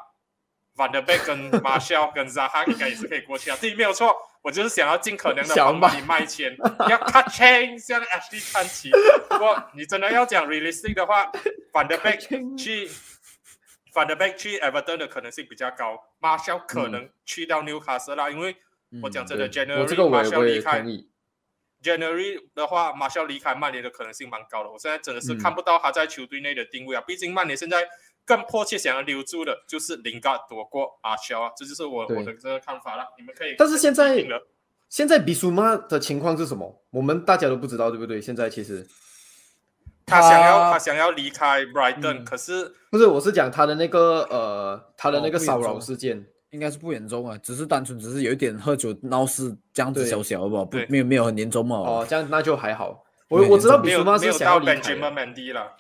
[0.80, 3.58] ，Van der Beek 跟 Marshall 跟 Zaha 应该也是可以过去啊。
[3.60, 6.56] 对，没有错，我就是想要尽可能的想帮你卖钱，
[6.88, 8.90] 要 cut chain，像 Ashley 看齐。
[9.28, 11.30] 不过你真的要讲 realistic 的话
[11.74, 12.90] ，Van der Beek 去。
[13.92, 18.56] 反德贝去 Everton 的可能性比较高，Marshall 可能去到 Newcastle 啦，因为
[19.02, 20.86] 我讲真的 Marshall 我也离开。
[21.82, 24.70] January 的话，Marshall 离开曼联的可能性蛮高的。
[24.70, 27.84] 我现在真的是嗯看不到他在球队内的定位啊，毕竟曼联现在
[28.26, 33.04] 更迫切想要留住的就是林嘎多过阿肖啊，这就是我我的这个看法了。
[33.18, 34.26] 你们可以，但是现在
[34.88, 36.82] 现在比苏马的情况是什么？
[36.92, 38.22] 我们大家都不知道，对不对？
[38.22, 38.88] 现在其实
[40.06, 46.26] 他想要他他想要离开 Brighton，、嗯可是不是，我是讲他的那个呃，他的哦那个骚扰事件。
[46.52, 53.06] 应该是不严重啊，只是单纯只是有一点喝酒闹事这样子对小小的吧，不对没有没有很严重嘛，哦，这样那就还好。
[53.28, 55.78] 我我知道比苏马没有想要离开 Benjamin 的了，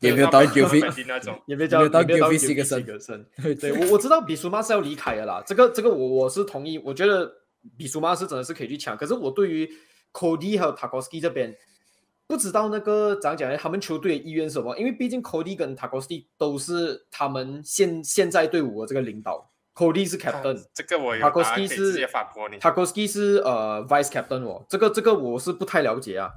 [0.00, 1.42] 也没有到种。
[1.46, 7.30] 也没有到也没有到 Gylfi Gylfi Sigurdsson Sigurdsson 对对我我知道比苏马是要离开的啦，这个这个我我是同意，我觉得
[7.76, 9.68] 比苏马是真的是可以去抢，可是我对于
[10.12, 11.56] Cody 还有 Tarkowski 这边
[12.26, 13.56] 不知道那个怎样讲呢？
[13.56, 14.76] 他们球队的意愿是什么？
[14.78, 22.56] 因为毕竟 Cody 跟 Tarkowski 都是他们现现在队伍的这个领导，Cody 是 captain，这个我是直接反驳你。
[22.58, 26.30] Tarkowski 是呃 vice captain 哦，这个这个我是不太了解啊，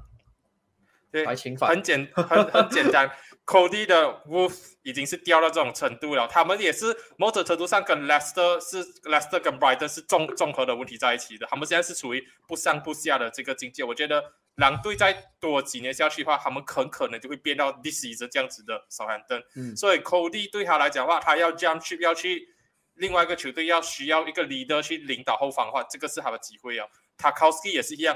[1.12, 3.10] 对，白侵犯很简很很简单
[3.49, 13.83] ，Cody 的 Wolf 已经是掉到这种程度了，他们也是某种程度上跟 Leicester 是 Leicester 跟 Brighton 是综综合的问题在一起的，他们现在是处于不上不下的这个境界。
[13.83, 14.23] 我觉得
[14.57, 19.43] 狼队再多几年下去的话，他们很可能就会变到 this is 这样子的 Southampton。
[19.55, 22.53] 嗯所以 Cody 对他来讲的话，他要 jump ship 要去
[22.93, 26.85] 另外一个球队，要需要一个 leader 去领导后方的话，这个是他的机会啊。
[27.17, 28.15] Tarkowski 也是一样。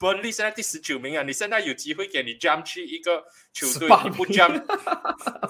[0.00, 3.22] Burnley 现在第十九名啊，你现在有机会给你 jump 去一个
[3.52, 4.64] 球队你不 jump，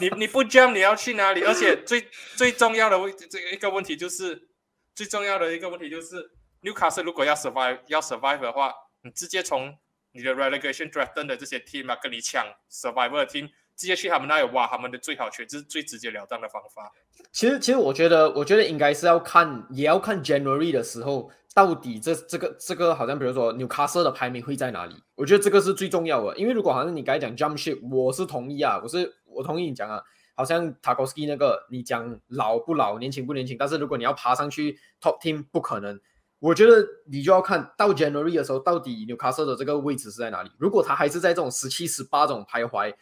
[0.01, 1.42] 你你不 jump 你要去哪里？
[1.42, 4.48] 而且最最重要的问这个一个问题就是，
[4.92, 6.32] 最重要的一个问题就是
[6.62, 9.72] ，Newcastle 如果要 survive 要 survive 的话，你直接从
[10.11, 16.90] 你的 relegation threaten 的这些 team 啊，跟你抢 survivor 的 team，直接去他们那里挖他们的最好权，这是最直截了当的方法。
[17.30, 24.94] 其实，其实我觉得，我觉得应该是要看，也要看 January 的时候，到底这这个这个好像比如说 Newcastle 的排名会在哪里？
[25.16, 30.01] 我觉得这个是最重要的，因为如果好像你刚才讲 Jump Ship，我是同意啊，我是我同意你讲啊，
[30.36, 36.01] 好像 Tarkowski 那个你讲老不老，年轻不年轻，但是如果你要爬上去 Top Team，不可能。
[36.38, 40.51] 我觉得你就要看到 January 的时候，到底 Newcastle 的这个位置是在哪里？
[40.57, 42.94] 如果他还是在这种十七、十八种徘徊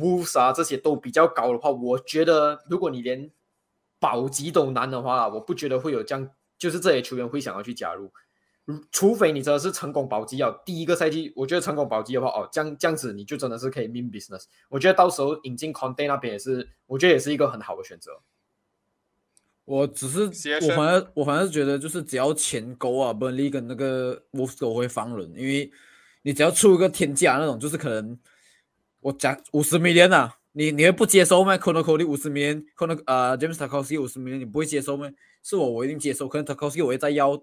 [0.00, 3.30] ，Wolves 啊这些都比较高的话，我觉得如果你连
[4.00, 6.28] 保级都难的话，我不觉得会有这样，
[6.62, 8.12] 就是这些球员会想要去加入。
[8.64, 14.44] 如除非你真的是成功保级要，第一个赛季，我觉得成功保级的话，哦，这样这样子你就真的是可以 mean business。
[14.68, 18.12] 我觉得到时候引进 Conte 那边也是，我觉得也是一个很好的选择。
[19.64, 20.26] 我只是
[20.64, 25.68] 我反而我反而是觉得就是只要钱够啊，Burnley 跟那个 Wolves 都会放人，因为
[26.22, 28.16] 你只要出一个天价那种，就是可能
[29.00, 33.36] 我讲五十 million 啊，你你会不接受吗 c o n o c o l y 五十 o n o 呃
[33.38, 35.10] James Tarkowski 五十 million，你不会接受吗？
[35.42, 37.42] 是我我一定接受，可能 Tarkowski 我会再要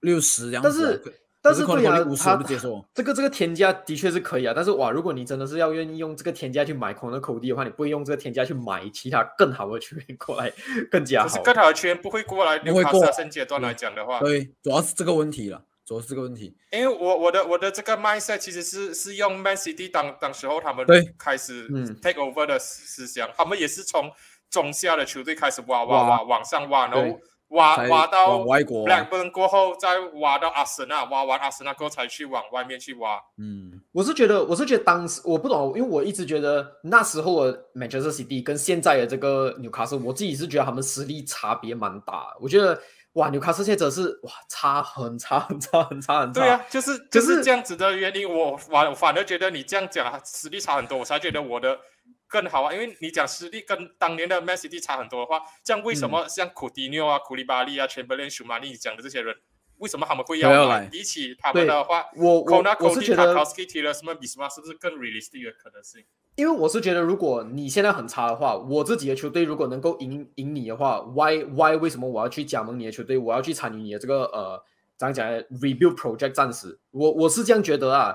[0.00, 1.12] 六十这样子啊、但是可
[1.44, 2.84] 但是对啊，五十他我不接受。
[2.94, 10.52] 这个这个天价的确是可以啊，但是哇，如果你真的是要愿意用这个天价去买 Conor Cody 的话，你不会用这个天价去买其他更好的球员过来
[10.90, 11.42] 更加好可是。
[11.42, 16.56] 更好的球员不会过来不会过 Newcastle 现阶段来讲的话，对，主要是这个问题了，主要是这个问题。
[16.70, 21.14] 因为我我的我的这个 mindset 其实是是用 Man City 当当时候他们对。
[21.18, 21.84] 开始嗯。
[22.00, 24.10] take over 的思思想，他们也是从
[24.50, 26.08] 中下的球队开始挖挖挖。
[26.08, 27.18] 挖往上挖，然后
[27.48, 33.20] 挖挖到往外国 Blackburn 过后，再挖到阿森纳，挖完阿森纳过后才去往外面去挖。
[33.38, 42.34] 嗯，我是觉得，我是觉得当时我不懂，因为我一直觉得那时候的 Manchester City 跟现在的这个纽卡斯，我自己是觉得他们实力差别蛮大。
[42.40, 42.80] 我觉得
[43.14, 46.40] 哇，纽卡斯现在真的是哇差很 差很差很差很差。
[46.40, 51.78] 对啊，就是就是是这样子的原因，我反我反而觉得你这样讲实力差很多，我才觉得我的
[52.26, 52.72] 更好啊。
[52.72, 59.36] 因为你讲实力跟当年的 Man City 差很多的话，这样为什嗯么像库蒂尼奥啊、库利巴利啊、全伯连、舒马利讲的这些人，
[59.82, 60.86] 为什么他们会要来？
[60.86, 66.04] 比起他们的话，我我我是觉得 Tarkowski、Tielemans、比斯马是不是更 realistic 的可能性？
[66.36, 73.18] 因为我是觉得，如果你现在很差的话，我自己的球队如果能够赢赢你的话，why why 为什么我要去加盟你的球队？
[73.18, 74.62] 我要去参与你的这个呃，
[74.96, 78.14] 怎样讲呢？rebuild project 暂时，我我是这样觉得啊，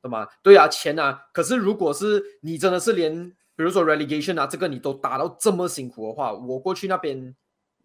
[0.00, 0.26] 懂吗？
[0.42, 7.34] 对啊，钱啊，可是如果是你真的是连比如说 relegation 啊，这个你都打到这么辛苦的话，我过去那边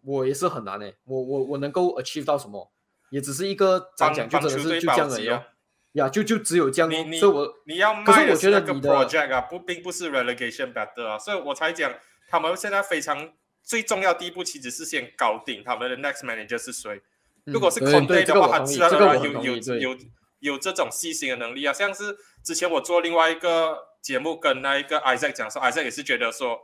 [0.02, 0.94] 我也是很难诶。
[1.04, 2.72] 我我我能够 achieve 到什么，
[3.14, 5.44] 也只是一个讲讲就真的是就这样而已哦。
[5.92, 11.94] 呀，就就只有这样你你所以我你要卖的我觉得 project 啊，不并不是 relegation battle 啊，所以我才讲
[12.28, 17.00] 他们现在非常最重要第一步其实是先搞定他们的 next manager 是谁。
[17.44, 19.98] 如果是对 Conte 对这的话，自然而然有有有
[20.40, 21.72] 有这种细心的能力啊。
[21.72, 26.58] 像是之前我做另外一个节目，跟那一个 Isaac 讲说，Isaac 也是觉得说，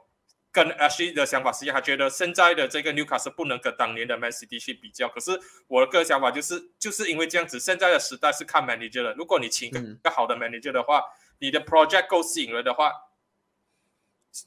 [0.53, 5.09] 跟 Ashley 的想法是一样，他觉得现在的这个 Newcastle 不能跟当年的 Man City 去比较。
[5.09, 9.15] 可是我的个人想法就是，就是因为这样子，现在的时代是看 manager 的。
[9.15, 11.05] 如果你请一个好的 manager 的话，
[11.39, 12.93] 你的 project 够吸引人的话，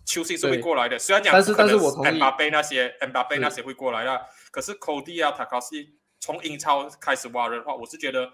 [0.05, 0.99] 球星是会过来的。
[0.99, 8.29] 虽然讲但是可能但是我同意贝那些 M 巴贝那些会过来啦，可是 Cody 啊、塔卡西从英超开始挖人的话，我是觉得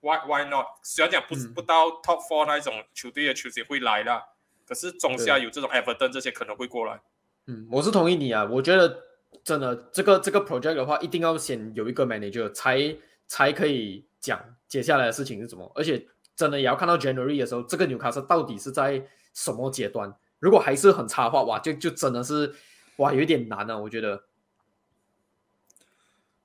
[0.00, 0.66] why why not？
[0.82, 4.22] 虽然讲不、嗯不到 top four 那一种球队的球星会来啦，
[4.70, 7.00] 可是中下有这种 Everton 这些可能会过来。
[7.46, 8.44] 嗯，我是同意你啊。
[8.44, 9.02] 我觉得
[9.42, 12.96] 真的这个这个 project 的话，一定要先有一个 manager 才
[13.26, 15.68] 才可以讲接下来的事情是什么。
[15.74, 16.06] 而且
[16.36, 19.04] 真的也要看到 January 的时候，这个纽卡斯到底是在
[19.34, 20.14] 什么阶段。
[20.38, 22.54] 如果还是很差的话，哇，就就真的是
[22.98, 23.76] 哇有一点难啊。
[23.76, 24.22] 我觉得。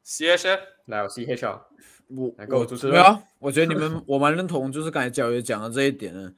[0.01, 0.47] C H
[0.85, 1.61] 来，我 C H 啊，
[2.07, 6.33] 我来给我主持人没有啊，我觉得你们我蛮认同，就是刚才教育讲的这一点的。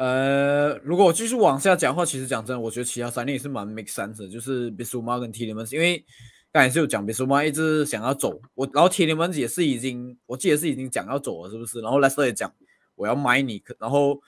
[0.00, 5.52] 呃，如果我继续往下讲的话，其实讲真的，我觉得其他三年也是蛮 make sense 的，就是 b i s u m a 跟 t i l e
[5.52, 6.02] m a n s 因为
[6.50, 9.38] 刚才是有讲 b i s u m a 一直想要走，我然后 t i l e m a n s
[9.38, 11.82] 也是已经，我记得是已经讲要走了，是不是？
[11.82, 12.50] 然后 Lester 也讲
[12.94, 14.18] 我要买你，然后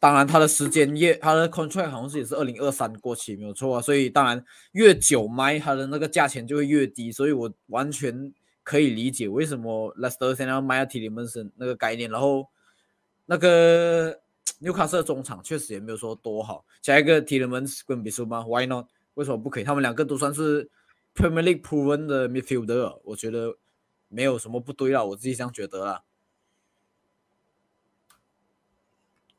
[0.00, 8.32] 当然他的时间越他的 contract 好像是也是二零二三过期，没有错啊，所以当然越久卖他的那个价钱就会越低，所以我完全
[8.64, 12.48] 可以理解为什么 Lester 现在要卖 t i l e m a n s 那个概念，然后
[13.26, 14.18] 那个。
[14.60, 18.44] 纽卡斯的中场确实也没有说多好，下一个 t i l e m a n s 跟 b i s u m a
[18.44, 18.86] w h y not？
[19.14, 19.64] 为什么不可以？
[19.64, 20.70] 他们两个都算是
[21.14, 23.56] Premier League proven 的 midfielder，我觉得
[24.08, 26.04] 没有什么不对啦，我自己这样觉得啦。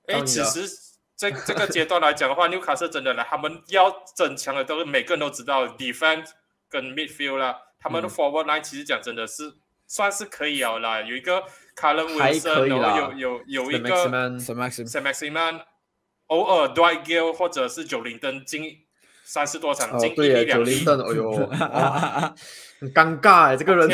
[0.07, 0.67] 哎，其实
[1.15, 6.31] 这这个阶段来讲的话，纽卡斯真的来，他们要增强的都是每个人都知道 defense
[6.67, 9.53] 跟 midfield 啦，他们的嗯 forward line 其实讲真的是
[9.89, 11.43] 算是可以了啦，有一个
[11.75, 15.59] 还 Wilson，可以然后啦有有有一个 Maximan s a Maxim，s a m a x i m a n
[16.27, 18.63] 偶尔 Dwight Gill 或者是九零登进
[19.23, 21.31] 三十多场，进对呀，粒两粒九零顿，哎呦，
[22.79, 23.89] 很尴尬哎，这个人。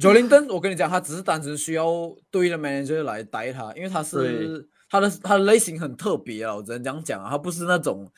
[0.00, 1.86] 九零登， 我跟你讲，他只是单纯需要
[2.30, 8.08] 对的 manager 来带他，因为他是他的他的类型很特别啊，我只能这样讲啊，他不是那种，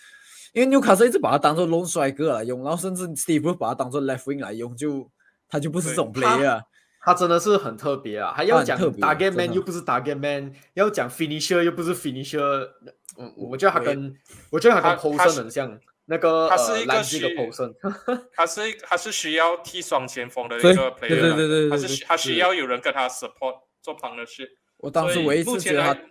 [0.53, 5.11] 因为纽卡斯一直把他当做 lone striker 来用，然后甚至 Steve 把他当做 left wing 来用，就
[5.49, 6.63] 他就不是这种 player 啊。
[7.01, 12.69] 他真的是很特别啊，还要讲他很特别 target man 又不是 target man，要讲 finisher 又不是 finisher，
[13.17, 14.15] 嗯，我觉得他跟
[14.51, 21.09] 我觉得他跟他 p o 他 s 是 o n 很像，那个 他是一个呃蓝这个需 p o s o n 他是他是需要踢双前锋的一对个对
[21.09, 24.49] player，对对对对对他是他需要有人跟他 support 做 partnership。
[24.79, 26.05] 我当时唯一目前来次觉得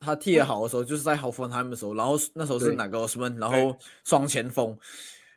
[0.00, 4.76] 他他踢得好的时候，就是在 h o f e n h e i m 的时候，然后那时候是哪个 Osman，然后双前锋，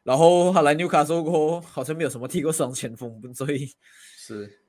[0.04, 3.72] 然后他来纽卡斯过后，好像没有什么踢过双前锋，所以
[4.18, 4.60] 是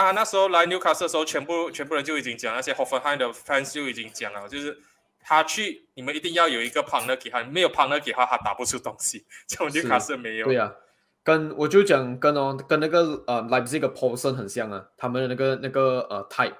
[0.00, 4.78] 他那时候来纽卡斯的时候，全部全部人就已经讲，那些 Hoffenheim 的 fans 就已经讲了，就是
[5.20, 9.24] 他去，你们一定要有一个 partner 给他，没有 partner 给他，他打不出东西。
[9.46, 10.46] 这种纽卡斯没有。
[10.46, 10.74] 对呀、
[11.22, 16.54] 跟我就讲跟哦跟那个呃 Leipzig 的 p o s o n 很像啊，他们的那个那个呃 type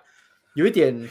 [0.54, 1.08] 有一点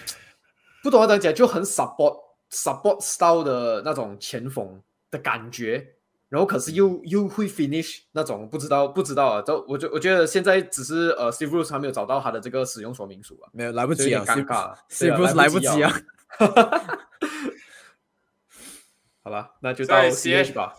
[0.82, 2.18] 不懂要怎么讲，就很 support
[2.52, 5.86] support style 的那种前锋的感觉，
[6.34, 15.94] 然后可是又又会 finish 那种，不知道不知道啊，都我觉我觉得现在只是呃 Steve Bruce 还没有找到他的这个使用说明书啊，没有来不及啊尴尬，Steve Bruce 来不及啊。
[19.24, 20.74] 好吧，那就到在 CH 吧，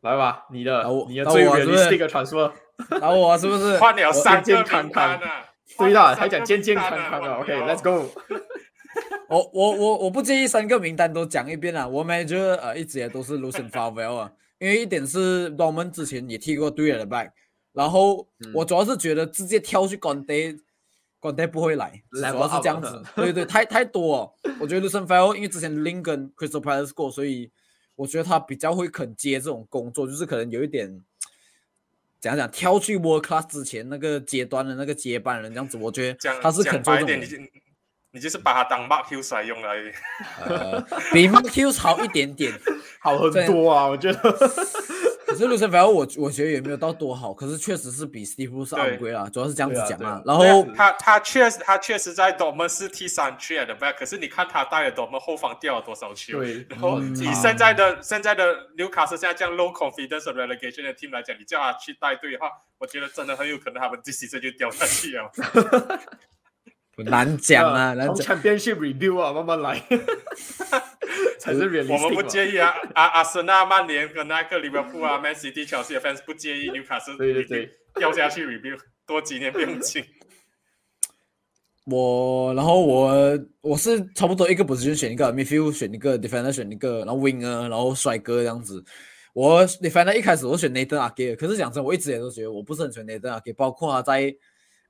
[0.00, 2.50] 来吧，你的你的最到我是不是 realistic 的 transfer。
[3.00, 5.44] 然后我是不是换了我三个健康单啊！
[5.78, 8.10] 对啦，换了还讲健健康康的，OK，Let's、go。
[9.30, 11.86] 我我我我不介意三个名单都讲一遍啊。
[11.86, 17.32] 我 manager 呃一直也都是 Lucien Favre 啊，因为一点是 Norman 之前也踢过对的 back，
[17.72, 20.60] 然后嗯我主要是觉得直接跳去 Conte。
[21.20, 24.32] Conte 不会来，主要是这样子，对对，太太多哦。
[24.58, 27.48] 我觉得 Lucien Favre 因为之前 Lin 跟 Crystal Palace 过，所以
[27.94, 31.00] 我觉得他比较会肯接这种工作，就是可能有一点
[32.20, 37.44] 讲讲，跳去 World Class 之前那个阶段的那个接班人这样子，我觉得他是肯做这白一点，你种就
[38.12, 39.90] 你就是把它当 Mark Hughes 来用而已。
[40.44, 40.80] 呃，
[41.12, 42.52] 比 Mark Hughes 好一点点，
[43.00, 44.18] 好很多啊，我觉得。
[45.32, 50.20] 可是是 Lucien f a 我我觉得也没有到多好，可是确实是比 Steve Bruce 对 upgrade 啦，主要是这样子讲对啊。
[50.26, 56.38] 然后他他确实他确实在 Dortmund 是踢三区的 back，可是你看他带了 Dortmund 后防掉了多少球？
[56.44, 65.30] 对然后嗯以现在的现在的纽卡斯现在这样 low confidence of relegation 的 team 来讲，你叫他去带队的话，我觉得真的很有可能他们这 season 就掉下去了。
[67.04, 68.36] 难讲啊，难从讲。
[68.36, 69.82] Championship review 啊，慢慢来，
[71.38, 80.04] 才是 realistic 我们不介意啊，阿阿森纳、曼联跟那个利物浦啊、 Man City、切尔西的 fans 不介意纽卡斯对对对掉下去 review，多几年不用紧。
[81.86, 83.12] 我然后我
[83.60, 88.84] 我是差不多一个 position 选一个 midfield 选一个 defender 选一个，然后 winger 然后帅哥这样子。
[89.34, 94.32] 我 defender 一开始我选 Nathan Ake，可是讲真，我一直也都觉得我不是很喜欢 Nathan Ake，包括他在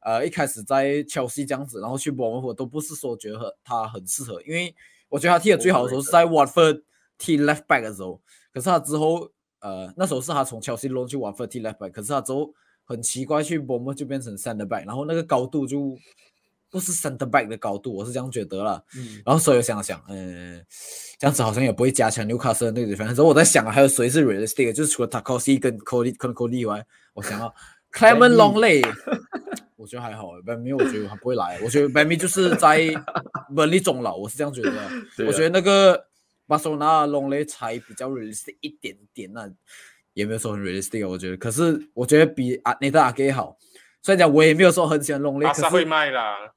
[0.04, 4.74] 呃一开始在切尔西这样子，然后去伯恩福都不是说觉得他很适合，因为
[5.08, 6.82] 我觉得他踢的最好的时候是在 Watford
[7.18, 8.20] 踢 left back 的时候，
[8.52, 9.30] 可是他之后
[9.60, 12.52] 呃那时候是他从切尔西 loan 去 Watford 踢 left back，可是他之后
[12.84, 15.96] 很奇怪去伯恩福就变成 center back，然后那个高度就
[16.68, 18.82] 不是 center back 的高度，我是这样觉得了。
[18.96, 20.64] 嗯，然后所以我想了想，嗯、
[21.18, 23.14] 这样子好像也不会加强纽卡斯的那个 defense。
[23.14, 27.54] 之后我在想啊，还有谁是 realistic，的就是除了 Takosi 跟 Cody 跟 Cody 以外，我想要
[27.92, 28.82] Clement Longley，
[29.82, 32.80] 我觉得还好 b a m i 我觉得他不会来，我觉得 b a m i 就是在
[33.56, 34.70] 本力中老，我是这样觉得。
[35.26, 36.06] 我觉得那个
[36.46, 39.50] 巴塞罗那 Longley 才比较 realistic 一点点，那
[40.14, 41.36] 也没有说很 realistic，啊我觉得。
[41.36, 43.58] 可是我觉得比阿内特阿给好，
[44.02, 46.52] 虽然讲我也没有说很喜欢巴萨会卖啦，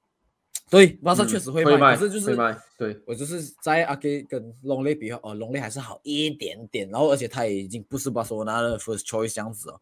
[0.69, 9.82] 对巴萨嗯确实会会卖，可是就是会卖，对，我就是在阿给跟龙雷比，哦，龙雷还是好一点点，然后而且他也已经不是巴塞罗那的 first choice 这样子哦，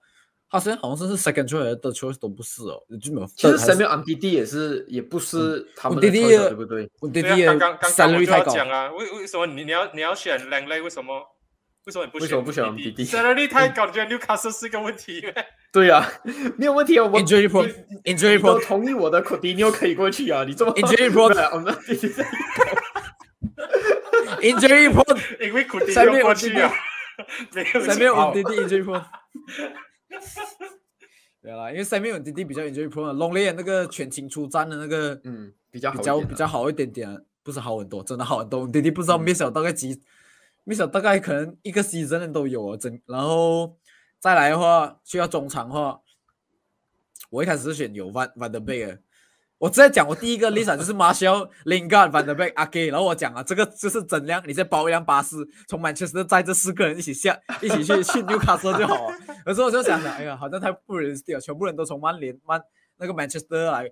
[0.54, 3.28] 他现在好像是 second 是 third choice 都不是哦，就没有。
[3.36, 6.92] 其实是 Samuel m d d 也是，也不是他们的嗯弟弟 choice 啊的对不对？
[7.02, 10.80] 我刚刚刚刚我 salary 就太高，要讲啊，为为什么你你要你要选两类？
[10.80, 11.22] 为什么？
[11.86, 15.26] 为什么你不为什么不选弟弟弟 salary 太高，你觉得 Newcastle 是个问题？
[15.74, 16.08] 对啊，
[16.56, 17.50] 没有问题啊，我 injury
[18.06, 21.24] injury 同意我的 Coutinho 可以过去啊，你这么 injury pro
[21.54, 21.74] 我们
[24.42, 25.04] injury pro
[25.46, 26.72] 因为库蒂下面要过我弟弟去啊，
[27.54, 29.04] 没有三面好我弟弟 injury pro。
[31.42, 38.62] 对啦，因为三面我弟弟比较 enjoy 龙雷眼那个全勤出战的那个，嗯比较比较比较好一点点啊，不是好很多，真的好很多。
[38.62, 40.02] 我弟弟不知道嗯 miss 了大概几、
[40.66, 43.02] miss 了大概可能一个 season 的都有啊，真。
[43.06, 43.78] 然后
[44.20, 46.02] 再来的话，需要中场的话，
[47.30, 49.02] 我一开始是选有 Van Van der Beek 的。
[49.64, 55.38] 我直接讲，我第一个 list 就是 Marshall、Lingard、Van der Beek、阿 K，然后我讲啊，这个就是整辆，你再包一辆巴士，
[55.70, 59.16] 从 Manchester 载这四个人一起下，一起去去纽卡斯就好了。
[59.46, 62.62] 有时候我就想想，哎呀，好像太不 realistic 了，全部人都从曼联、曼
[62.98, 63.90] 那个 Manchester 来，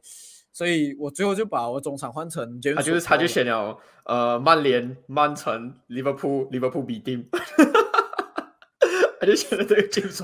[0.52, 7.26] 所以我最后就把我中场换成他就是他就选了呃曼联、曼城、Liverpool、Liverpool 比丁，
[9.22, 10.22] 他就选了这个 James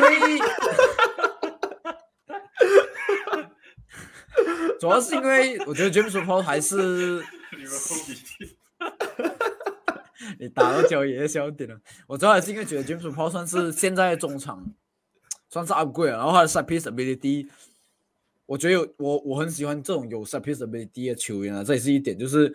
[0.00, 0.40] 为
[4.82, 7.24] 主要是因为我觉得 James p a u 还是
[10.40, 11.78] 你打到脚也笑点了。
[12.08, 14.74] 我主要还是因为觉得 James p a u 算是现在中场
[15.48, 17.46] 算是 upgrade，然后他的 set piece ability，
[18.44, 22.52] 我觉得有我我很喜欢这种有 set piece ability 的球员啊，这也是一点，就是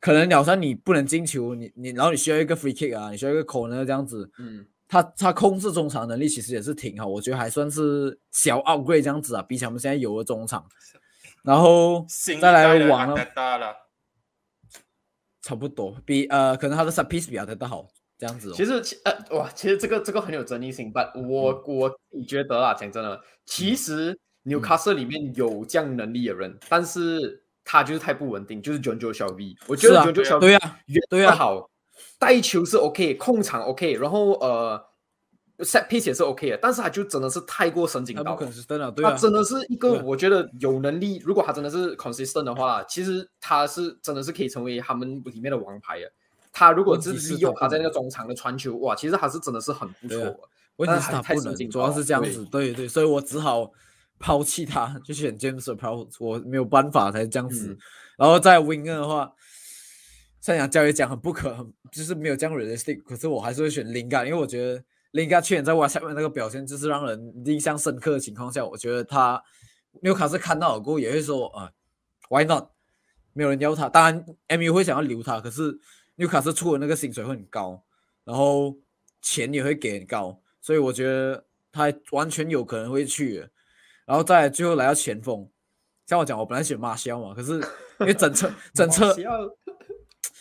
[0.00, 10.66] 可能鸟山你不能进球，你你然后你需要一个 free kick 啊，你需要一个 corner 这样子，嗯，他他控制中场能力其实也是挺好，我觉得还算是小 upgrade 这样子啊，比起我们现在有的中场。
[11.46, 12.04] 然后
[12.40, 13.76] 再来代的往了
[15.40, 17.86] 差不多，比呃可能他的 set piece 比他的好，
[18.18, 18.54] 这样子、哦。
[18.56, 21.62] 其实呃哇，其实这个这个很有争议性，but 我、嗯。
[21.68, 31.70] 我自己觉得啦，讲真的，其实纽卡斯里面有这样能力的人，但是他就是太不稳定，就是 John Joe 小 V，我觉得是啊 John Joe 小 V 对啊，原对啊好，
[32.18, 34.84] 带球是 OK，控场 OK，然后呃
[35.58, 38.44] set piece 也是 OK 的，但是他就真的是太过神经刀了他不可。
[38.44, 46.10] 能是真的，对啊，他真的是一个我觉得有能力，如果他真的是 consistent 的话，其实他是真的是可以成为他们里面的王牌的。
[46.52, 50.40] 他如果是利用他在那个中场的传球，哇，其实他是真的是很不错对啊的。
[50.76, 53.70] 问题但是他不能，神经主要是这样子，对对，所以我只好
[54.18, 57.68] 抛弃他，就选 James p r o 我没有办法才这样子。
[57.68, 57.78] 嗯
[58.16, 59.30] 然后在 Winger 的话，
[60.40, 61.54] 像讲教练讲很不可，
[61.92, 64.82] 就是没有这样 realistic，可是我还是会选 Lingard，因为我觉得
[65.12, 69.42] Lingard 去年在 West Ham 那个表现，就是让人印象深刻的情况下，我觉得他
[70.02, 71.70] 纽卡斯看到了过后也会说啊、
[72.28, 72.68] w h y not？
[73.32, 74.24] 没有人要他，当然
[74.58, 75.78] MU 会想要留他，可是
[76.14, 77.84] 纽卡斯出的那个薪水会很高，
[78.24, 78.74] 然后
[79.20, 83.50] 钱也会给很高，所以我觉得他完全有可能会去的。
[84.06, 85.46] 然后再最后来到前锋，
[86.06, 87.54] 像我讲，我本来选马肖嘛，可是
[88.00, 89.14] 因为整车 整车，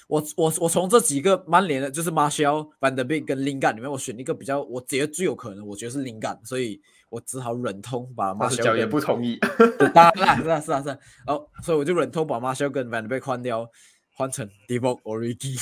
[0.08, 6.80] 我我我从这几个曼联的，就是马肖、范德贝跟林干里面，我选一个比较，我觉得最有可能，我觉得是林干，所以
[7.10, 9.40] 我只好忍痛把马肖跟马斯角也不同意。
[9.94, 13.68] 当然是啊是啊是啊，然后所以我就忍痛把马肖跟范德贝换掉，
[14.16, 15.58] 换成 d e v o Origi，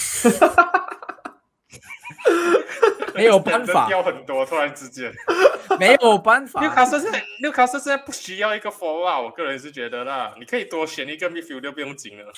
[3.15, 5.13] 没有办 法，掉很多，突然之间。
[5.79, 6.59] 没有办法。
[6.61, 12.31] 纽卡斯现在纽卡斯现在不需要一个 forward，我个人是觉得啦，你可以多选一个 midfielder 不用紧了。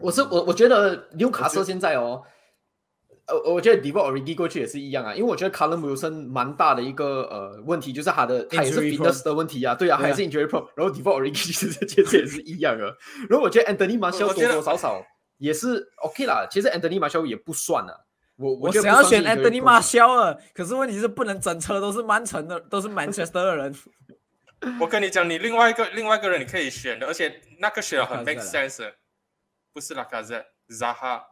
[0.00, 2.22] 我是我我觉得纽卡斯现在哦，
[3.26, 11.00] 呃，我觉得 d e v o Origi 过去也是一样啊，因为我觉得 Callum Wilson 蛮大的一个呃问题，就是他的他也是 Injury fitness 的问题啊，对啊，还是 injury pro，然后 d
[11.00, 12.84] e v o Origi 其实其实也是一样的。
[13.28, 15.02] 然后我觉得 Anthony Martial 多多少少
[15.38, 17.92] 也是 OK 啦，其实 Anthony Martial 也不算啊。
[18.36, 19.62] 我我想要选 Anthony
[20.06, 23.74] 尔，可是问题是不能整车都是曼城的，都是 Manchester 的人。
[24.78, 28.92] 我跟你讲，你另外一个另外一个人你可以选的，而且那个选得很拉 make sense，的
[29.76, 31.22] 不是拉卡泽，Zaha。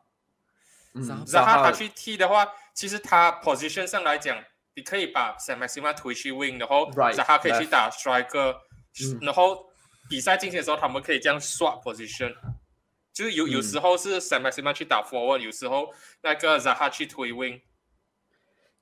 [1.32, 4.36] 他去踢的话，其实他 position 上来讲，
[4.74, 9.18] 你可以把 Sam Maxima 推去 wing，然后 Zaha 可以去打 striker，、嗯。
[9.22, 9.64] 然后
[10.10, 12.34] 比赛进行的时候，他们可以这样 swap position，
[13.14, 13.62] 就是有有嗯。
[13.62, 15.88] 时候是 Sam Maxima 去打 forward，有时候
[16.22, 17.62] 那个 Zaha 去推 wing。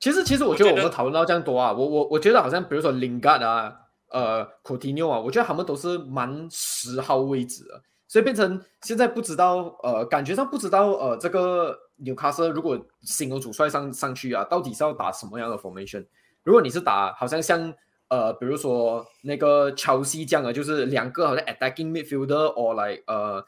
[0.00, 3.72] 其实，其实我我觉得觉得我们讨论到这样多啊，我我我觉得好像比如说 Lingard 啊，
[4.08, 7.80] 呃，Coutinho 啊，我觉得他们都是蛮十号位置的，
[8.12, 16.04] 所以变成现在不知道，呃，感觉上不知道，呃，这个纽卡斯如果新的主帅上上去啊，到底是要打什么样的 formation？
[16.42, 17.72] 如果你是打好像像
[18.08, 23.42] 呃，比如说那个乔西这样的，就是两个好像 attacking midfielder or like 呃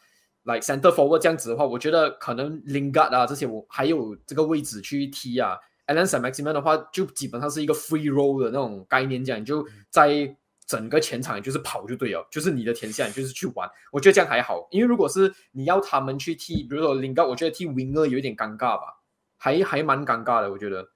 [0.45, 5.59] like center forward 这样子的话，我觉得可能 Lingard 啊这些我还有这个位置去踢啊。
[5.89, 10.35] Alan s a m a x i m a n 的话，就基本上是一个 free roll 的那种概念，这样你就在
[10.67, 13.69] 整个前场就是跑就对了，就是你的天下，你就是去玩。
[13.93, 19.01] 我觉得这样还好，因为如果是你要他们去踢，比如说 Lingard，我觉得踢 winger 有一点尴尬吧，
[19.37, 20.91] 还还蛮尴尬的，我觉得。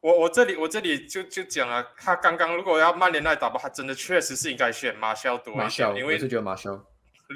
[0.00, 6.86] 我我这里我这里就就讲了，他刚刚如果要曼联来打吧，他真的确实是应该选马肖多一马因为我是觉得马肖。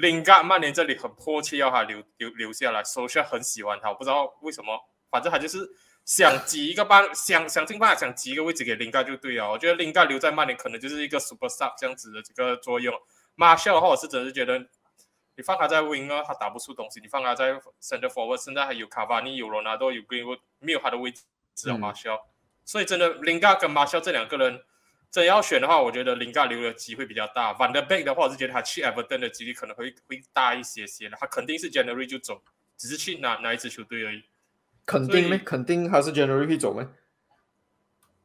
[0.01, 4.77] 林嘎曼联这里很迫切要他留留留下来，首先很喜欢他，我不知道为什么，
[5.11, 5.59] 反正他就是
[6.05, 9.51] 想挤一个办，想想尽办法想挤一个位置给林嘎就对了。
[9.51, 12.95] 我觉得林嘎留在曼联可能就是一个 super sub 这样子的这个作用。
[13.33, 14.59] 马肖的话，我是真的是觉得
[15.35, 21.23] 你放他在 wing 他打不出东西；你放他在 center forward，现在还有卡巴尼、有罗纳多、有 Greenwood，没有他的位置
[21.73, 22.27] 马肖。
[22.63, 24.63] 所以真的林嘎跟马肖这两个人。
[25.11, 27.53] 真要选的话，我觉得林嘎留的机会比较大。
[27.53, 31.15] Van der Beek 的话，我是觉得他去 Everton 的几率可能会会大一些些的。
[31.15, 32.43] 他肯定是 January 就走，
[32.75, 34.25] 只是去哪哪一支球队而已。
[34.85, 35.37] 肯定没？
[35.39, 36.87] 肯定还是 January 会走咩？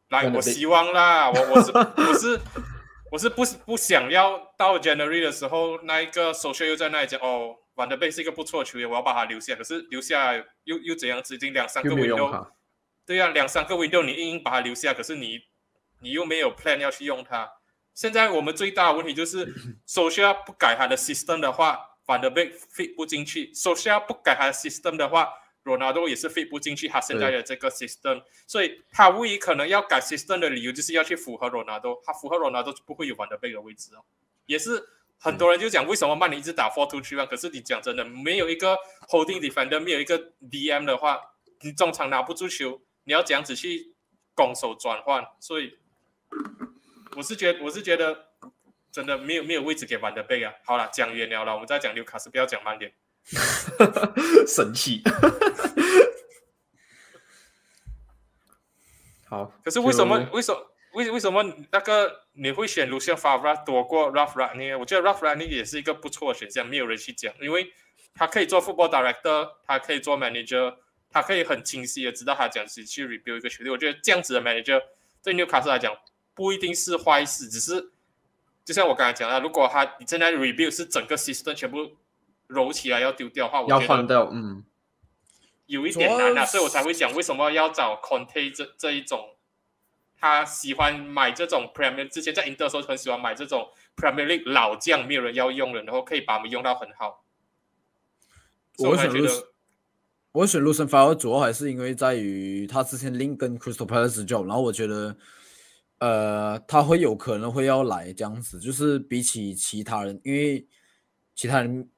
[0.08, 2.40] 来，我希望啦，我我是我是
[3.12, 9.54] 我是不不想要到 January 的时候，那一个 social 又在那里讲哦，Van 是一个不错的球员，我要把他留下。
[9.54, 10.34] 可是留下
[10.64, 11.34] 又又怎样子？
[11.34, 12.48] 已经两三个 window，
[13.06, 15.40] 对呀、两三个 window 你硬硬把他留下，可是你
[16.00, 17.48] 你又没有 plan 要去用他。
[17.94, 19.54] 现在我们最大的问题就是，
[19.86, 22.20] social 不改他的 system 的话，Van
[22.74, 25.28] fit 不进去；social 不改他的 system 的话
[25.64, 28.22] ，Ronaldo 也是 fit 不进去他现在的这个 system。
[28.46, 32.00] 所以他唯一可能要改 system 的理由，就是要去符合 Ronaldo。
[32.04, 34.04] 他符合 Ronaldo 就不会有 Van der Beek 的位置哦。
[34.46, 34.82] 也是
[35.18, 37.26] 很多人就讲，为什么曼联一直打 four two three one？
[37.26, 38.76] 可是你讲真的，没有一个
[39.08, 41.20] holding defender，没有一个 DM 的话，
[41.60, 43.94] 你中场拿不住球，你要这样子去
[44.34, 45.78] 拱手转换，所以
[47.16, 48.28] 我是觉得，我是觉得
[48.90, 50.54] 真的没有没有位置给玩的贝啊。
[50.64, 52.92] 好了，讲远了了，我们再讲纽卡斯，不要讲曼联。
[54.46, 55.02] 生气。
[59.28, 64.76] 好，可是为什么为什么为为什么那个你会选过 Ralph Ragnick？
[64.76, 67.72] 我觉得 Ralph Ragnick 也是一个不错的选项，没有人去讲，因为
[68.12, 70.74] 他可以做 football director，他可以做 manager，
[71.08, 73.70] 他可以很清晰的知道他讲是去 review 一个球队。
[73.70, 74.82] 我觉得这样子的 manager
[75.22, 75.96] 对纽卡斯来讲
[76.34, 77.92] 不一定是坏事，只是
[78.64, 81.96] 就像我刚才讲的，如果他你现在 review 是整个 system 全部
[82.50, 84.64] 揉起来要丢掉的话，我觉得要换掉，嗯，
[85.66, 89.36] 有一点难啊，所以我才会讲为什么要找 Conte 这这一种，
[90.18, 97.24] 他喜欢买这种 Premier，之前在 Inter 的时候很喜欢买这种 Premier League 老将，没有人要用了，然后可以把我们用到很好。
[98.78, 99.48] 我会选才觉 Luc，得，
[100.32, 105.16] 我会选 Lucian f a v 主要还是因为在于他之前 Link 跟 Crystal Palace job，然后我觉得，
[105.98, 110.66] 呃，他会有可能会要来这样子，就是比起其他人，因为
[111.34, 111.88] 其他人，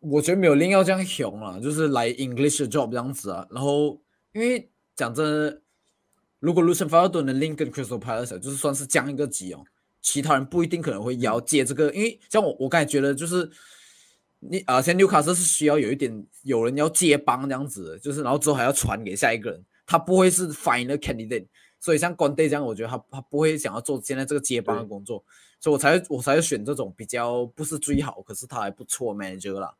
[0.00, 3.46] 我觉得没有 Link 要这样凶了，就是来 English 的 job 这样子啊。
[3.50, 4.00] 然后
[4.32, 5.62] 因为讲真的，
[6.38, 9.64] 如果 Lucian f a v 能 Link 跟 Crystal Palace 就是算是降一个级哦，
[10.00, 13.50] 其他人不一定可能会要接这个，因为像我我刚才觉得就是。
[14.42, 16.10] 你啊，现在纽卡斯是需要有一点
[16.44, 21.46] 有人要接帮这样子，就是然后之后还要传给下一个人，他不会是 final candidate。
[21.78, 25.22] 所以像关队这样，我觉得他他不会想要做现在这个接帮的工作，
[25.60, 29.72] 所以我才我才选这种比较不是最好，可是他还不错 manager 啦。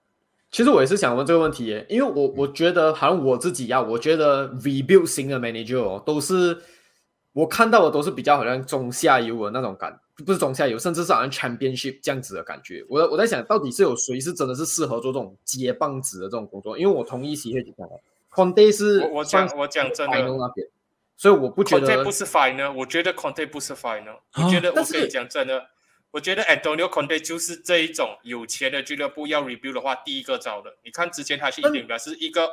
[0.52, 6.58] 其实我也是想问这个问题耶，因为我我觉得好像我自己呀，我觉得 rebuild 型的 manager 哦，都是
[7.32, 12.84] 我看到的都是比较好像中下游的那种感，不是中下游，甚至是好像 championship 这样子的感觉。
[12.88, 16.76] 我我在想到底是有谁是真的是适合做这种接棒子的这种工作？
[16.76, 18.00] 因为我同意 C 黑讲的
[18.32, 20.66] ，Conde 是我我讲我讲真的那边，
[21.20, 25.68] 所以我不觉得 Conte 不是 final，我觉得 Conte 不是 final，啊我觉得我但是跟你讲真的，
[26.12, 30.78] 我觉得 Antonio Conte 就是这一种有钱的俱乐部要 rebuild 的话，第一个找的。
[30.82, 32.50] 你看之前他去嗯印度是一个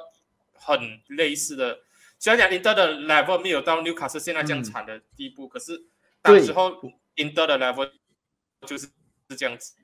[0.54, 1.80] 很类似的，
[2.20, 5.86] 虽然讲 Inter 的 level 没有到纽卡斯现在这样惨的地步，可是
[6.22, 6.72] 当时候
[7.16, 7.90] Inter 的 level
[8.66, 8.88] 就是
[9.30, 9.76] 是这样子。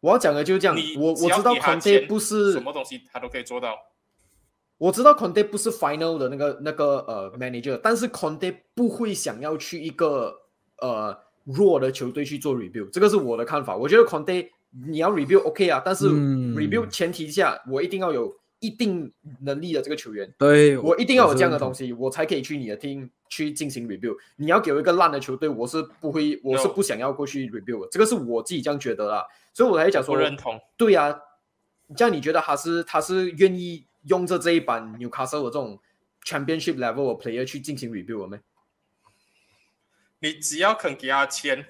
[0.00, 3.78] 我要讲的就是这样你，我我知道只要给他 Conte 钱不是什么东西他都可以做到。
[4.80, 10.34] 我知道 Conte 不是 final 的那个那个呃 manager，但是 Conte 不会想要去一个
[10.78, 11.14] 呃
[11.44, 13.76] 弱的球队去做 review，这个是我的看法。
[13.76, 14.48] 我觉得 Conte
[14.88, 19.12] 你要 review OK 啊，但是嗯 review 前提下，我一定要有一定
[19.42, 21.88] 能力的这个球员，对我一定要有这样的东西。
[21.88, 24.16] 西，我才可以去你的 team 去进行 review。
[24.36, 29.26] 你要给我一个烂的球队，我是不会，我是不想要过去 review 的，这个是我自己这样觉得啦。
[29.52, 30.58] 所以我才讲说，我认同。
[30.78, 31.20] 对呀、
[31.94, 35.80] 这样你觉得他是他是愿意用着这一版 Newcastle 的这种
[36.24, 38.40] Championship level 的 player 去进行 review 了没？
[40.20, 41.66] 你只要肯给他钱，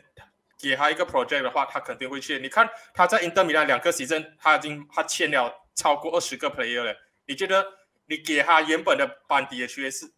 [0.59, 2.39] 给他一个 project 的话，他肯定会去。
[2.41, 6.97] 你看他在 Inter 米兰两个 season，他已经他签了超过二十个 player 了。
[7.27, 7.65] 你觉得
[8.07, 10.11] 你给他原本的班底的球员是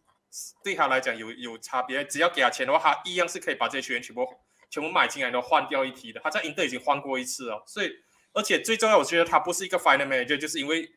[0.63, 2.03] 对他来讲有有差别？
[2.05, 4.27] 只要给他钱的话，他一样是可以把这些球员全部
[4.69, 6.19] 全部买进来，然后换掉一批的。
[6.23, 7.91] 他在 Inter 已经换过一次哦，所以
[8.33, 10.91] 而且最重要，我觉得他不是一个 final manager，就是因为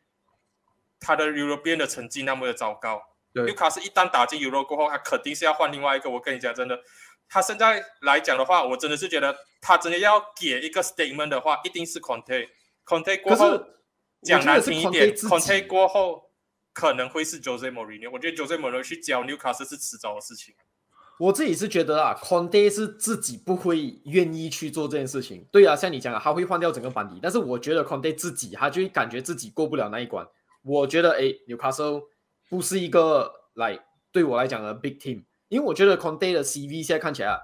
[1.00, 3.02] 他的 European 的成绩那么的糟糕。
[3.32, 6.08] 对纽卡斯一旦打进 Euro 过后，他肯定是要换另外一个。
[6.08, 6.78] 我跟你讲，真的，
[7.28, 12.48] 他现在来讲的话，我真的是觉得他真的要给一个 statement 的话，一定是 Conte。
[12.86, 13.60] Conte 过后
[14.22, 16.30] 讲难听一点，Conte 过后
[16.72, 18.10] 可能会是 Jose Mourinho。
[18.10, 20.54] 我觉得 Jose Mourinho 去教纽卡斯是迟早的事情。
[21.18, 25.46] 我自己是觉得啊，Conte 是自己不会愿意去做这件事情。
[25.50, 30.26] 对啊，像你讲的，他会换掉整个班底，但是我觉得 Conte 自己他就会感觉自己过不了那一关。
[30.66, 32.06] 我觉得诶，Newcastle
[32.50, 33.78] 不是一个来
[34.10, 37.38] 对我来讲的 big team，因为我觉得 Conte 的 CV 现在看起来啊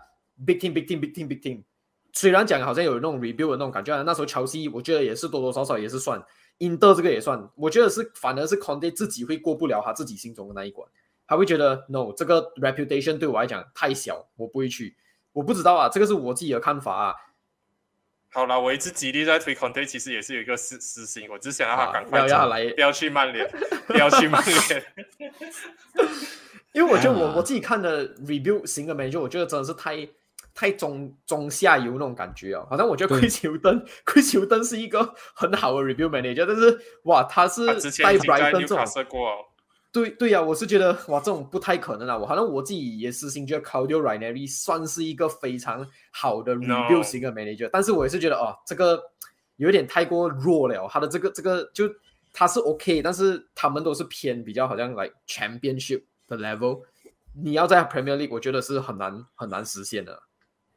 [0.45, 1.63] ，big team，big team，big team，big team。
[2.13, 6.21] 虽然讲好像有那种 rebuild 的那种感觉啊，那时候乔西我觉得也是多多少少也是算
[6.59, 10.89] ，，Inter 这个也算，我觉得是反而是 Conte 自己会过不了他自己心中的那一关。
[11.25, 14.97] 他会觉得 no，这个 reputation 对我来讲太小，我不会去。
[15.33, 17.15] 我不知道啊，这个是我自己的看法啊。
[18.35, 23.47] 好了，我一直极力在推 Conte，其实也是有一个私私心，我只想让他啊赶快来不要去曼联，
[23.87, 24.85] 不要去曼联。
[26.73, 30.09] 因为我觉得我、啊我自己看的 review 型的 manager，我觉得真的是太
[30.55, 32.67] 太中中下游那种感觉啊。
[32.71, 39.45] 好像我觉得对奎球登奎球登是一个很好的 review manager，但是哇，他是他之前带 Brighton 这种，斯过哦。
[39.93, 42.17] 对对呀、我是觉得哇，这种不太可能啊。
[42.17, 49.03] 我好像我自己也私心觉得 Claudio Ranieri 算是一个非常好的 review No 型的 manager，但是我也是觉得哦，这个
[49.57, 50.89] 有点太过弱了。
[50.89, 51.85] 他的这个这个就
[52.33, 56.83] 他是 OK，但是他们都是偏比较好像 like championship 的 level。
[57.35, 60.23] 你要在 Premier League，我觉得是很难很难实现的。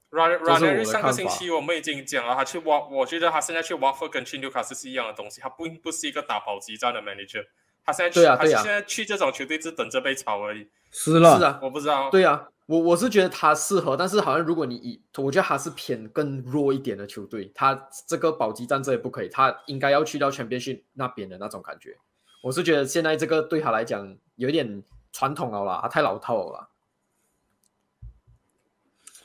[0.10, 7.46] Run 这是我 Runner 的上个星期我们已经讲了，他去挖，我觉得他现在去 Watford 跟去纽卡斯是一样的东西，他不不是一个打保级战的 manager，
[7.86, 10.68] 他现在去，对啊对啊他现在去这种球队只等着被炒而已。
[10.92, 21.98] 是了，是啊，我不知道，对啊，我我是觉得他适合，但是好像如果你以，我觉得他是偏更弱一点的球队，他这个保级战这也不可以，他应该要去到全边训那边的那种感觉。
[22.42, 26.70] 我是觉得现在这个对他来讲有点传统了啦，他太老套了啦。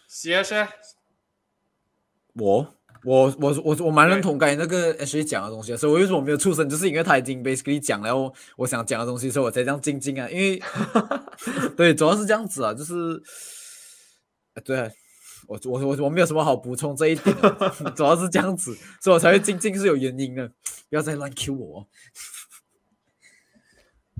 [0.08, 0.68] 谢谢。
[2.34, 10.28] 我我我我我蛮认同刚才那个 H 讲的东西，所以我为什么没有出声，就是因为他已经 basically 讲了我我想讲的东西，所以我才这样静静啊。
[10.28, 10.62] 因为
[11.76, 12.94] 对，主要是这样子啊，就是，
[14.54, 14.88] 呃对啊
[15.46, 20.46] 我我我我没有什么好补充这一点的， 主要是这样子，所以我才会静静是有原因的，
[20.88, 21.88] 不要再乱 Q 我。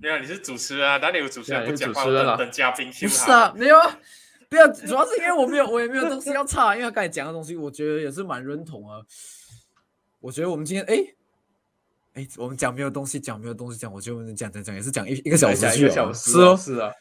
[0.03, 2.05] 没有，你是主持人啊，哪里有主持人不讲话？
[2.05, 3.99] 你是主持人啊等等嘉宾 Q 不是啊，没有啊，
[4.51, 9.01] 不要，主要是因为我没有，我也没有东西要插，因为他刚才讲的东西，我觉得也是蛮认同啊。
[10.19, 11.15] 我觉得我们今天，哎，
[12.15, 16.93] 哎，我们讲没有东西讲，没有东西讲，我觉得我们讲讲讲也是讲一一个小时一去了啊，个小时是哦，是啊，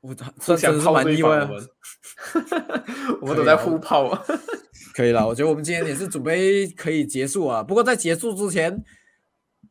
[0.00, 0.26] 我真
[0.56, 1.48] 的是蛮意外啊。
[3.22, 4.22] 我们， 都在互泡啊。
[4.92, 7.62] 可以了，我觉得我们今天也是准备可以结束啊。
[7.62, 8.84] 不过在结束之前，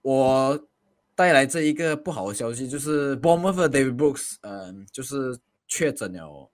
[0.01, 0.57] 我
[1.15, 6.49] 带来这一个不好的消息，就是 Bournemouth David Brooks，嗯，就是确诊了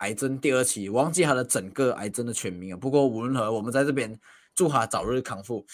[0.00, 2.76] 癌症第二期，忘记他的整个癌症的全名了。
[2.76, 4.18] 不过无论如何，我们在这边
[4.54, 5.64] 祝他早日康复。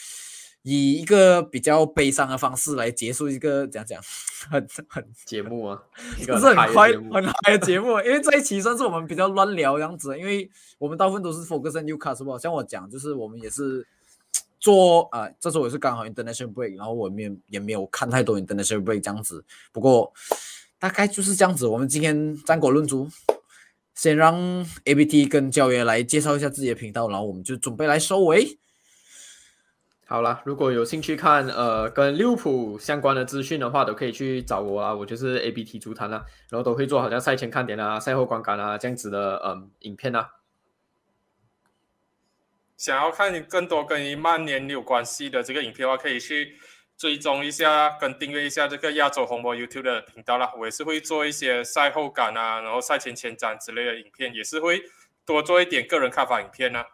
[0.68, 4.02] 以一个比较悲伤的方式来结束一个讲讲
[4.50, 5.80] 很很 节目啊，
[6.20, 12.36] 一不是很快很嗨的节目，因为这一期算是我们比较乱聊这样子，因为我们大部分都是 focus 在 Newcastle，是吧？
[12.36, 13.86] 像我讲，就是我们也是
[14.58, 20.12] 做啊、这时候也是刚好 international break，然后我们也也没有看太多 international break 这样子，不过
[20.80, 21.68] 大概就是这样子。
[21.68, 23.08] 我们今天战果论足，
[23.96, 28.58] 先让 ABT 跟教员来介绍一下自己的频道，然后我们就准备来收尾。
[30.06, 40.30] 好啦，如果有兴趣看呃跟利物浦相关的资讯的话，都可以去找我啊，我就是 A B T 足坛啦，然后都会做好像赛前看点啊、赛后观感啊这样子的嗯影片啊。
[42.76, 46.56] 想要看更多跟曼联有关系的这个影片的话，可以去
[46.96, 50.52] 追踪一下跟订阅一下这个亚洲红魔 YouTube 的频道啦。
[50.58, 54.82] 我也是会做一些赛后感啊，然后赛前前瞻之类的影片，也是会
[55.24, 56.86] 多做一点个人看法影片啊，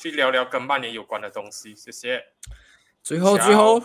[0.00, 1.74] 去聊聊跟曼联有关的东西。
[1.74, 2.22] 谢谢。
[3.02, 3.82] 最后，最后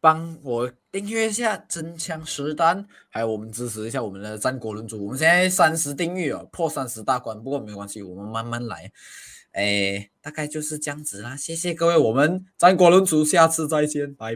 [0.00, 5.04] 帮我订阅一下真枪实弹，还有我们支持一下我们的战国轮主。
[5.04, 8.90] 我们现在三十订阅哦，破三十大关，不过没关系，我们慢慢来。
[9.52, 14.30] 哎，大概就是这样子啦，谢谢各位，我们战国论主，下次再见，拜。